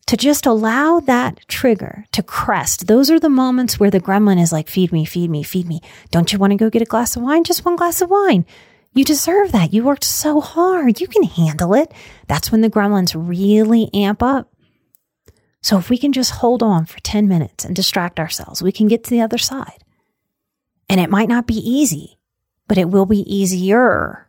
to 0.07 0.17
just 0.17 0.47
allow 0.47 1.01
that 1.01 1.41
trigger 1.49 2.05
to 2.13 2.23
crest. 2.23 2.87
Those 2.87 3.11
are 3.11 3.19
the 3.19 3.29
moments 3.29 3.79
where 3.79 3.91
the 3.91 4.01
gremlin 4.01 4.41
is 4.41 4.53
like, 4.53 4.69
feed 4.69 4.93
me, 4.93 5.05
feed 5.05 5.31
me, 5.31 5.43
feed 5.43 5.67
me. 5.67 5.81
Don't 6.11 6.33
you 6.33 6.39
want 6.39 6.53
to 6.53 6.57
go 6.57 6.71
get 6.71 6.83
a 6.83 6.87
glass 6.87 7.17
of 7.17 7.23
wine? 7.23 7.45
Just 7.45 7.65
one 7.65 7.77
glass 7.77 8.01
of 8.01 8.11
wine. 8.11 8.47
You 8.95 9.05
deserve 9.05 9.53
that. 9.53 9.75
You 9.75 9.85
worked 9.85 10.05
so 10.05 10.41
hard. 10.41 11.01
You 11.01 11.09
can 11.09 11.25
handle 11.25 11.75
it. 11.75 11.93
That's 12.29 12.53
when 12.53 12.61
the 12.61 12.71
gremlins 12.71 13.15
really 13.15 13.91
amp 13.93 14.23
up. 14.23 14.53
So 15.61 15.77
if 15.77 15.91
we 15.91 15.99
can 15.99 16.13
just 16.13 16.31
hold 16.31 16.63
on 16.63 16.87
for 16.87 17.01
10 17.01 17.27
minutes 17.27 17.65
and 17.65 17.75
distract 17.75 18.21
ourselves, 18.21 18.63
we 18.63 18.71
can 18.71 18.87
get 18.87 19.03
to 19.05 19.11
the 19.11 19.21
other 19.21 19.39
side. 19.39 19.85
And 20.89 21.01
it 21.01 21.11
might 21.11 21.29
not 21.29 21.49
be 21.49 21.57
easy, 21.57 22.19
but 22.69 22.79
it 22.79 22.89
will 22.89 23.07
be 23.07 23.21
easier 23.23 24.29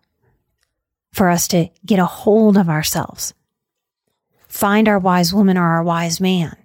for 1.13 1.29
us 1.29 1.47
to 1.49 1.69
get 1.85 1.99
a 1.99 2.05
hold 2.05 2.57
of 2.57 2.67
ourselves 2.67 3.35
find 4.47 4.88
our 4.88 4.99
wise 4.99 5.33
woman 5.33 5.57
or 5.57 5.63
our 5.63 5.83
wise 5.83 6.19
man 6.19 6.55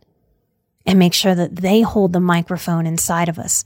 and 0.86 0.98
make 0.98 1.14
sure 1.14 1.34
that 1.34 1.56
they 1.56 1.82
hold 1.82 2.12
the 2.12 2.20
microphone 2.20 2.86
inside 2.86 3.28
of 3.28 3.38
us. 3.38 3.64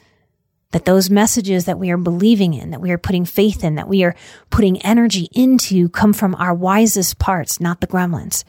That 0.73 0.85
those 0.85 1.09
messages 1.09 1.65
that 1.65 1.79
we 1.79 1.91
are 1.91 1.97
believing 1.97 2.53
in, 2.53 2.71
that 2.71 2.81
we 2.81 2.91
are 2.91 2.99
putting 2.99 3.25
faith 3.25 3.63
in, 3.63 3.77
that 3.77 3.89
we 3.89 4.03
are 4.05 4.17
putting 4.51 4.83
energy 4.83 5.29
into 5.33 5.89
come 5.89 6.13
from 6.13 6.35
our 6.35 6.53
wisest 6.53 7.19
parts, 7.19 7.61
not 7.61 7.81
the 7.81 7.87
gremlins. 7.87 8.45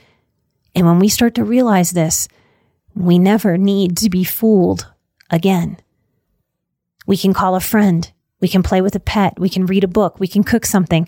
And 0.73 0.85
when 0.85 0.99
we 0.99 1.09
start 1.09 1.35
to 1.35 1.43
realize 1.43 1.91
this, 1.91 2.27
we 2.95 3.19
never 3.19 3.57
need 3.57 3.97
to 3.97 4.09
be 4.09 4.23
fooled 4.23 4.91
again. 5.29 5.77
We 7.05 7.17
can 7.17 7.33
call 7.33 7.55
a 7.55 7.61
friend. 7.61 8.11
We 8.41 8.47
can 8.47 8.63
play 8.63 8.81
with 8.81 8.95
a 8.95 8.99
pet. 8.99 9.39
We 9.39 9.49
can 9.49 9.65
read 9.65 9.83
a 9.83 9.87
book. 9.87 10.19
We 10.19 10.27
can 10.27 10.43
cook 10.43 10.65
something. 10.65 11.07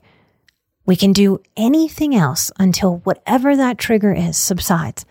We 0.89 0.95
can 0.95 1.13
do 1.13 1.43
anything 1.55 2.15
else 2.15 2.51
until 2.57 2.97
whatever 3.03 3.55
that 3.55 3.77
trigger 3.77 4.11
is 4.11 4.39
subsides, 4.39 5.05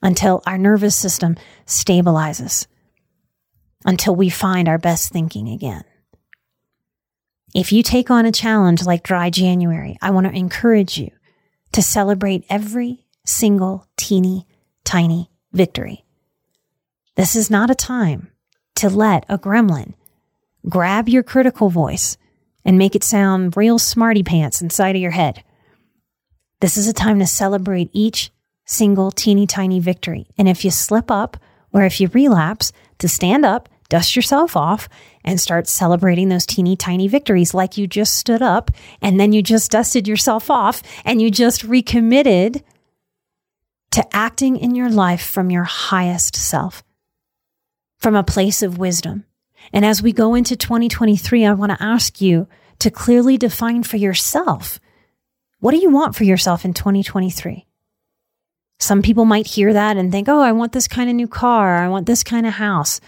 until 0.00 0.44
our 0.46 0.56
nervous 0.56 0.94
system 0.94 1.34
stabilizes, 1.66 2.68
until 3.84 4.14
we 4.14 4.28
find 4.28 4.68
our 4.68 4.78
best 4.78 5.10
thinking 5.10 5.48
again. 5.48 5.82
If 7.52 7.72
you 7.72 7.82
take 7.82 8.12
on 8.12 8.26
a 8.26 8.30
challenge 8.30 8.86
like 8.86 9.02
Dry 9.02 9.28
January, 9.28 9.98
I 10.00 10.12
want 10.12 10.28
to 10.28 10.38
encourage 10.38 10.98
you 10.98 11.10
to 11.72 11.82
celebrate 11.82 12.46
every 12.48 13.04
single 13.26 13.88
teeny 13.96 14.46
tiny 14.84 15.32
victory. 15.52 16.04
This 17.16 17.34
is 17.34 17.50
not 17.50 17.70
a 17.70 17.74
time 17.74 18.30
to 18.76 18.88
let 18.88 19.24
a 19.28 19.36
gremlin 19.36 19.94
grab 20.68 21.08
your 21.08 21.24
critical 21.24 21.70
voice 21.70 22.16
and 22.64 22.78
make 22.78 22.94
it 22.94 23.04
sound 23.04 23.56
real 23.56 23.78
smarty 23.78 24.22
pants 24.22 24.60
inside 24.60 24.96
of 24.96 25.02
your 25.02 25.10
head. 25.12 25.42
This 26.60 26.76
is 26.76 26.86
a 26.86 26.92
time 26.92 27.18
to 27.18 27.26
celebrate 27.26 27.90
each 27.92 28.30
single 28.64 29.10
teeny 29.10 29.46
tiny 29.46 29.80
victory. 29.80 30.26
And 30.38 30.48
if 30.48 30.64
you 30.64 30.70
slip 30.70 31.10
up 31.10 31.36
or 31.72 31.84
if 31.84 32.00
you 32.00 32.08
relapse, 32.08 32.72
to 32.98 33.08
stand 33.08 33.44
up, 33.44 33.68
dust 33.88 34.14
yourself 34.14 34.56
off, 34.56 34.88
and 35.24 35.40
start 35.40 35.66
celebrating 35.66 36.28
those 36.28 36.46
teeny 36.46 36.76
tiny 36.76 37.08
victories 37.08 37.52
like 37.52 37.76
you 37.76 37.86
just 37.86 38.14
stood 38.14 38.42
up 38.42 38.70
and 39.00 39.18
then 39.18 39.32
you 39.32 39.42
just 39.42 39.70
dusted 39.70 40.06
yourself 40.06 40.50
off 40.50 40.82
and 41.04 41.20
you 41.20 41.30
just 41.30 41.64
recommitted 41.64 42.62
to 43.90 44.16
acting 44.16 44.56
in 44.56 44.74
your 44.74 44.88
life 44.88 45.24
from 45.26 45.50
your 45.50 45.64
highest 45.64 46.36
self, 46.36 46.82
from 47.98 48.14
a 48.14 48.22
place 48.22 48.62
of 48.62 48.78
wisdom. 48.78 49.24
And 49.72 49.84
as 49.84 50.02
we 50.02 50.12
go 50.12 50.34
into 50.34 50.56
2023, 50.56 51.44
I 51.44 51.52
want 51.52 51.72
to 51.72 51.82
ask 51.82 52.20
you 52.20 52.48
to 52.78 52.90
clearly 52.90 53.36
define 53.36 53.82
for 53.82 53.96
yourself 53.96 54.80
what 55.62 55.70
do 55.70 55.78
you 55.78 55.90
want 55.90 56.16
for 56.16 56.24
yourself 56.24 56.64
in 56.64 56.74
2023? 56.74 57.64
Some 58.80 59.00
people 59.00 59.24
might 59.24 59.46
hear 59.46 59.72
that 59.72 59.96
and 59.96 60.10
think, 60.10 60.28
oh, 60.28 60.40
I 60.40 60.50
want 60.50 60.72
this 60.72 60.88
kind 60.88 61.08
of 61.08 61.14
new 61.14 61.28
car, 61.28 61.76
I 61.76 61.86
want 61.86 62.06
this 62.06 62.24
kind 62.24 62.48
of 62.48 62.54
house, 62.54 63.00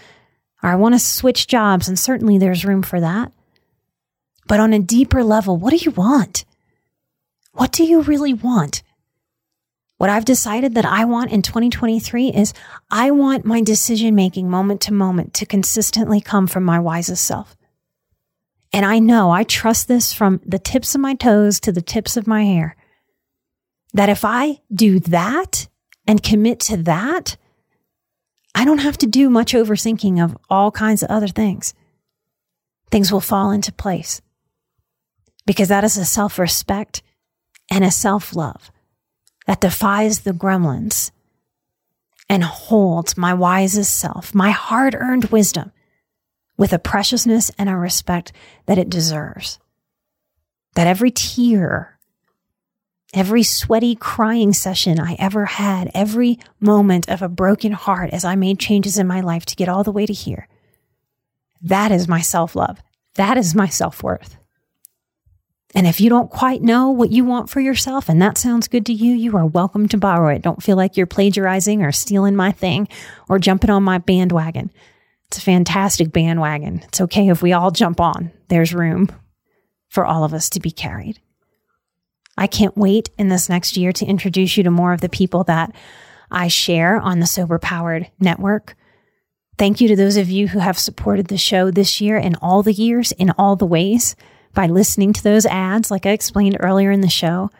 or 0.63 0.69
I 0.69 0.75
want 0.75 0.95
to 0.95 0.99
switch 0.99 1.47
jobs. 1.47 1.89
And 1.89 1.99
certainly 1.99 2.37
there's 2.37 2.63
room 2.63 2.81
for 2.81 3.01
that. 3.01 3.33
But 4.47 4.61
on 4.61 4.71
a 4.71 4.79
deeper 4.79 5.21
level, 5.21 5.57
what 5.57 5.71
do 5.71 5.75
you 5.75 5.91
want? 5.91 6.45
What 7.51 7.73
do 7.73 7.83
you 7.83 8.03
really 8.03 8.33
want? 8.33 8.83
What 9.97 10.09
I've 10.09 10.25
decided 10.25 10.75
that 10.75 10.85
I 10.85 11.05
want 11.05 11.31
in 11.31 11.41
2023 11.41 12.29
is 12.29 12.53
I 12.91 13.11
want 13.11 13.45
my 13.45 13.61
decision 13.61 14.13
making 14.13 14.49
moment 14.49 14.81
to 14.81 14.93
moment 14.93 15.33
to 15.35 15.45
consistently 15.45 16.19
come 16.19 16.47
from 16.47 16.63
my 16.63 16.79
wisest 16.79 17.23
self. 17.23 17.55
And 18.73 18.85
I 18.85 18.99
know 18.99 19.31
I 19.31 19.43
trust 19.43 19.87
this 19.87 20.11
from 20.11 20.41
the 20.45 20.59
tips 20.59 20.95
of 20.95 21.01
my 21.01 21.13
toes 21.13 21.61
to 21.61 21.71
the 21.71 21.81
tips 21.81 22.17
of 22.17 22.27
my 22.27 22.43
hair 22.43 22.75
that 23.93 24.09
if 24.09 24.25
I 24.25 24.59
do 24.73 24.99
that 24.99 25.69
and 26.05 26.21
commit 26.21 26.59
to 26.61 26.75
that, 26.77 27.37
I 28.53 28.65
don't 28.65 28.79
have 28.79 28.97
to 28.97 29.07
do 29.07 29.29
much 29.29 29.53
overthinking 29.53 30.21
of 30.21 30.37
all 30.49 30.71
kinds 30.71 31.03
of 31.03 31.09
other 31.09 31.29
things. 31.29 31.73
Things 32.91 33.13
will 33.13 33.21
fall 33.21 33.51
into 33.51 33.71
place 33.71 34.21
because 35.45 35.69
that 35.69 35.85
is 35.85 35.95
a 35.95 36.03
self 36.03 36.37
respect 36.37 37.01
and 37.71 37.85
a 37.85 37.91
self 37.91 38.35
love 38.35 38.71
that 39.45 39.61
defies 39.61 40.21
the 40.21 40.33
gremlins 40.33 41.11
and 42.29 42.43
holds 42.43 43.17
my 43.17 43.33
wisest 43.33 43.97
self, 43.97 44.33
my 44.33 44.51
hard 44.51 44.95
earned 44.95 45.25
wisdom, 45.25 45.71
with 46.57 46.73
a 46.73 46.79
preciousness 46.79 47.51
and 47.57 47.69
a 47.69 47.75
respect 47.75 48.31
that 48.65 48.77
it 48.77 48.89
deserves. 48.89 49.59
That 50.75 50.87
every 50.87 51.11
tear, 51.11 51.99
every 53.13 53.43
sweaty 53.43 53.95
crying 53.95 54.53
session 54.53 54.99
I 54.99 55.15
ever 55.19 55.45
had, 55.45 55.91
every 55.93 56.39
moment 56.59 57.07
of 57.09 57.21
a 57.21 57.29
broken 57.29 57.73
heart 57.73 58.09
as 58.11 58.25
I 58.25 58.35
made 58.35 58.59
changes 58.59 58.97
in 58.97 59.07
my 59.07 59.21
life 59.21 59.45
to 59.47 59.55
get 59.55 59.69
all 59.69 59.83
the 59.83 59.91
way 59.91 60.05
to 60.05 60.13
here, 60.13 60.47
that 61.61 61.91
is 61.91 62.07
my 62.07 62.21
self 62.21 62.55
love. 62.55 62.81
That 63.15 63.37
is 63.37 63.55
my 63.55 63.67
self 63.67 64.03
worth. 64.03 64.37
And 65.73 65.87
if 65.87 65.99
you 65.99 66.09
don't 66.09 66.29
quite 66.29 66.61
know 66.61 66.89
what 66.89 67.11
you 67.11 67.25
want 67.25 67.49
for 67.49 67.59
yourself 67.59 68.07
and 68.07 68.21
that 68.21 68.37
sounds 68.37 68.67
good 68.67 68.85
to 68.85 68.93
you, 68.93 69.13
you 69.13 69.35
are 69.35 69.45
welcome 69.45 69.87
to 69.89 69.97
borrow 69.97 70.33
it. 70.33 70.41
Don't 70.41 70.63
feel 70.63 70.77
like 70.77 70.95
you're 70.95 71.05
plagiarizing 71.05 71.83
or 71.83 71.91
stealing 71.91 72.35
my 72.35 72.51
thing 72.51 72.87
or 73.27 73.39
jumping 73.39 73.69
on 73.69 73.83
my 73.83 73.97
bandwagon. 73.97 74.71
It's 75.27 75.39
a 75.39 75.41
fantastic 75.41 76.11
bandwagon. 76.11 76.81
It's 76.83 77.01
okay 77.01 77.29
if 77.29 77.41
we 77.41 77.51
all 77.51 77.71
jump 77.71 77.99
on. 77.99 78.31
There's 78.47 78.73
room 78.73 79.09
for 79.89 80.05
all 80.05 80.23
of 80.23 80.33
us 80.33 80.49
to 80.51 80.59
be 80.59 80.71
carried. 80.71 81.19
I 82.37 82.47
can't 82.47 82.77
wait 82.77 83.09
in 83.17 83.29
this 83.29 83.49
next 83.49 83.77
year 83.77 83.91
to 83.93 84.05
introduce 84.05 84.57
you 84.57 84.63
to 84.63 84.71
more 84.71 84.93
of 84.93 85.01
the 85.01 85.09
people 85.09 85.43
that 85.45 85.73
I 86.29 86.47
share 86.47 86.99
on 86.99 87.19
the 87.19 87.27
Sober 87.27 87.59
Powered 87.59 88.11
Network. 88.19 88.75
Thank 89.57 89.79
you 89.79 89.87
to 89.87 89.95
those 89.95 90.17
of 90.17 90.29
you 90.29 90.49
who 90.49 90.59
have 90.59 90.77
supported 90.77 91.27
the 91.27 91.37
show 91.37 91.71
this 91.71 92.01
year 92.01 92.17
and 92.17 92.37
all 92.41 92.61
the 92.61 92.73
years 92.73 93.13
in 93.13 93.31
all 93.31 93.55
the 93.55 93.65
ways 93.65 94.15
by 94.55 94.67
listening 94.67 95.13
to 95.13 95.23
those 95.23 95.45
ads, 95.45 95.91
like 95.91 96.05
I 96.05 96.11
explained 96.11 96.57
earlier 96.59 96.89
in 96.89 97.01
the 97.01 97.09
show, 97.09 97.51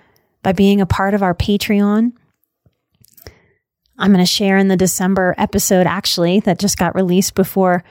by 0.41 0.51
being 0.51 0.81
a 0.81 0.85
part 0.85 1.13
of 1.13 1.21
our 1.21 1.35
Patreon. 1.35 2.13
I'm 3.97 4.11
going 4.11 4.25
to 4.25 4.25
share 4.25 4.57
in 4.57 4.67
the 4.67 4.75
December 4.75 5.35
episode, 5.37 5.85
actually, 5.85 6.39
that 6.41 6.59
just 6.59 6.77
got 6.77 6.95
released 6.95 7.35
before 7.35 7.83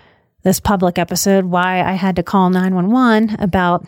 this 0.43 0.61
public 0.61 0.99
episode, 0.99 1.47
why 1.47 1.81
I 1.81 1.93
had 1.93 2.17
to 2.17 2.23
call 2.23 2.51
911 2.51 3.37
about 3.41 3.87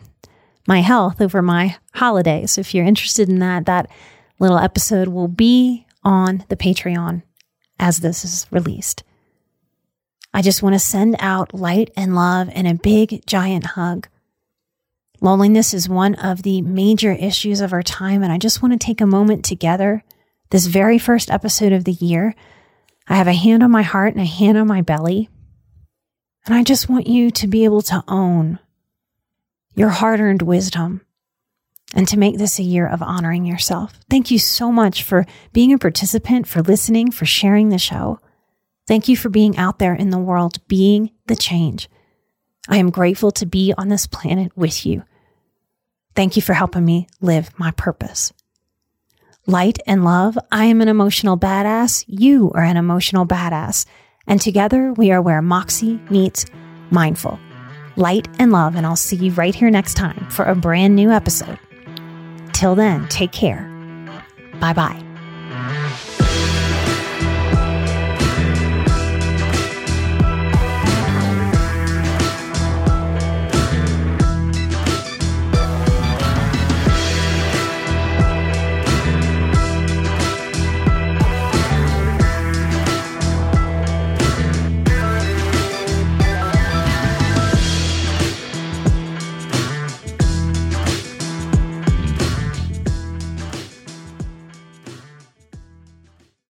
my 0.67 0.81
health 0.81 1.21
over 1.21 1.43
my 1.43 1.77
holidays. 1.95 2.59
If 2.59 2.75
you're 2.75 2.87
interested 2.87 3.29
in 3.29 3.39
that, 3.41 3.67
that 3.67 3.91
little 4.39 4.59
episode 4.59 5.09
will 5.09 5.29
be 5.29 5.87
on 6.03 6.45
the 6.49 6.57
Patreon 6.57 7.23
as 7.79 7.99
this 7.99 8.25
is 8.25 8.47
released. 8.51 9.03
I 10.33 10.43
just 10.43 10.63
want 10.63 10.75
to 10.75 10.79
send 10.79 11.17
out 11.19 11.55
light 11.55 11.91
and 11.97 12.15
love 12.15 12.49
and 12.53 12.67
a 12.67 12.75
big 12.75 13.25
giant 13.27 13.67
hug. 13.67 14.09
Loneliness 15.21 15.73
is 15.73 15.89
one 15.89 16.15
of 16.17 16.43
the 16.43 16.63
major 16.63 17.13
issues 17.13 17.61
of 17.61 17.73
our 17.73 17.83
time, 17.83 18.23
and 18.23 18.33
I 18.33 18.39
just 18.39 18.63
want 18.63 18.73
to 18.73 18.85
take 18.85 19.01
a 19.01 19.07
moment 19.07 19.45
together, 19.45 20.05
this 20.51 20.67
very 20.67 20.99
first 20.99 21.31
episode 21.31 21.73
of 21.73 21.85
the 21.85 21.93
year. 21.93 22.35
I 23.09 23.17
have 23.17 23.27
a 23.27 23.33
hand 23.33 23.63
on 23.63 23.71
my 23.71 23.83
heart 23.83 24.15
and 24.15 24.23
a 24.23 24.27
hand 24.27 24.59
on 24.59 24.67
my 24.67 24.83
belly. 24.83 25.29
And 26.45 26.55
I 26.55 26.63
just 26.63 26.89
want 26.89 27.07
you 27.07 27.31
to 27.33 27.47
be 27.47 27.65
able 27.65 27.83
to 27.83 28.05
own 28.07 28.59
your 29.75 29.89
hard 29.91 30.21
earned 30.21 30.43
wisdom 30.43 31.01
and 31.95 32.07
to 32.09 32.19
make 32.19 32.39
this 32.39 32.59
a 32.59 32.65
year 32.65 32.87
of 32.87 33.03
honoring 33.03 33.45
yourself. 33.45 33.99
Thank 34.11 34.31
you 34.31 34.39
so 34.39 34.71
much 34.71 35.03
for 35.03 35.25
being 35.53 35.73
a 35.73 35.79
participant, 35.79 36.47
for 36.47 36.63
listening, 36.63 37.11
for 37.11 37.27
sharing 37.27 37.69
the 37.69 37.79
show. 37.79 38.21
Thank 38.87 39.09
you 39.09 39.17
for 39.17 39.29
being 39.29 39.57
out 39.57 39.79
there 39.79 39.95
in 39.95 40.11
the 40.11 40.19
world, 40.19 40.59
being 40.69 41.11
the 41.27 41.37
change. 41.37 41.89
I 42.69 42.79
am 42.79 42.91
grateful 42.91 43.31
to 43.33 43.47
be 43.47 43.73
on 43.77 43.89
this 43.89 44.07
planet 44.07 44.53
with 44.57 44.85
you. 44.85 45.05
Thank 46.15 46.37
you 46.37 46.43
for 46.43 46.55
helping 46.55 46.85
me 46.85 47.09
live 47.21 47.51
my 47.59 47.71
purpose. 47.73 48.33
Light 49.47 49.79
and 49.87 50.05
love, 50.05 50.37
I 50.51 50.65
am 50.65 50.81
an 50.81 50.89
emotional 50.89 51.39
badass. 51.39 52.05
You 52.09 52.51
are 52.55 52.65
an 52.65 52.77
emotional 52.77 53.27
badass. 53.27 53.87
And 54.27 54.41
together 54.41 54.93
we 54.93 55.13
are 55.13 55.23
where 55.23 55.41
Moxie 55.41 56.01
meets 56.11 56.47
mindful. 56.91 57.39
Light 57.95 58.29
and 58.39 58.51
love, 58.51 58.75
and 58.75 58.85
I'll 58.85 58.97
see 58.97 59.17
you 59.17 59.33
right 59.33 59.55
here 59.55 59.71
next 59.71 59.95
time 59.95 60.29
for 60.31 60.45
a 60.45 60.55
brand 60.55 60.97
new 60.97 61.11
episode. 61.11 61.59
Till 62.53 62.75
then, 62.75 63.07
take 63.09 63.33
care. 63.33 63.71
Bye 64.61 64.73
bye. 64.73 65.06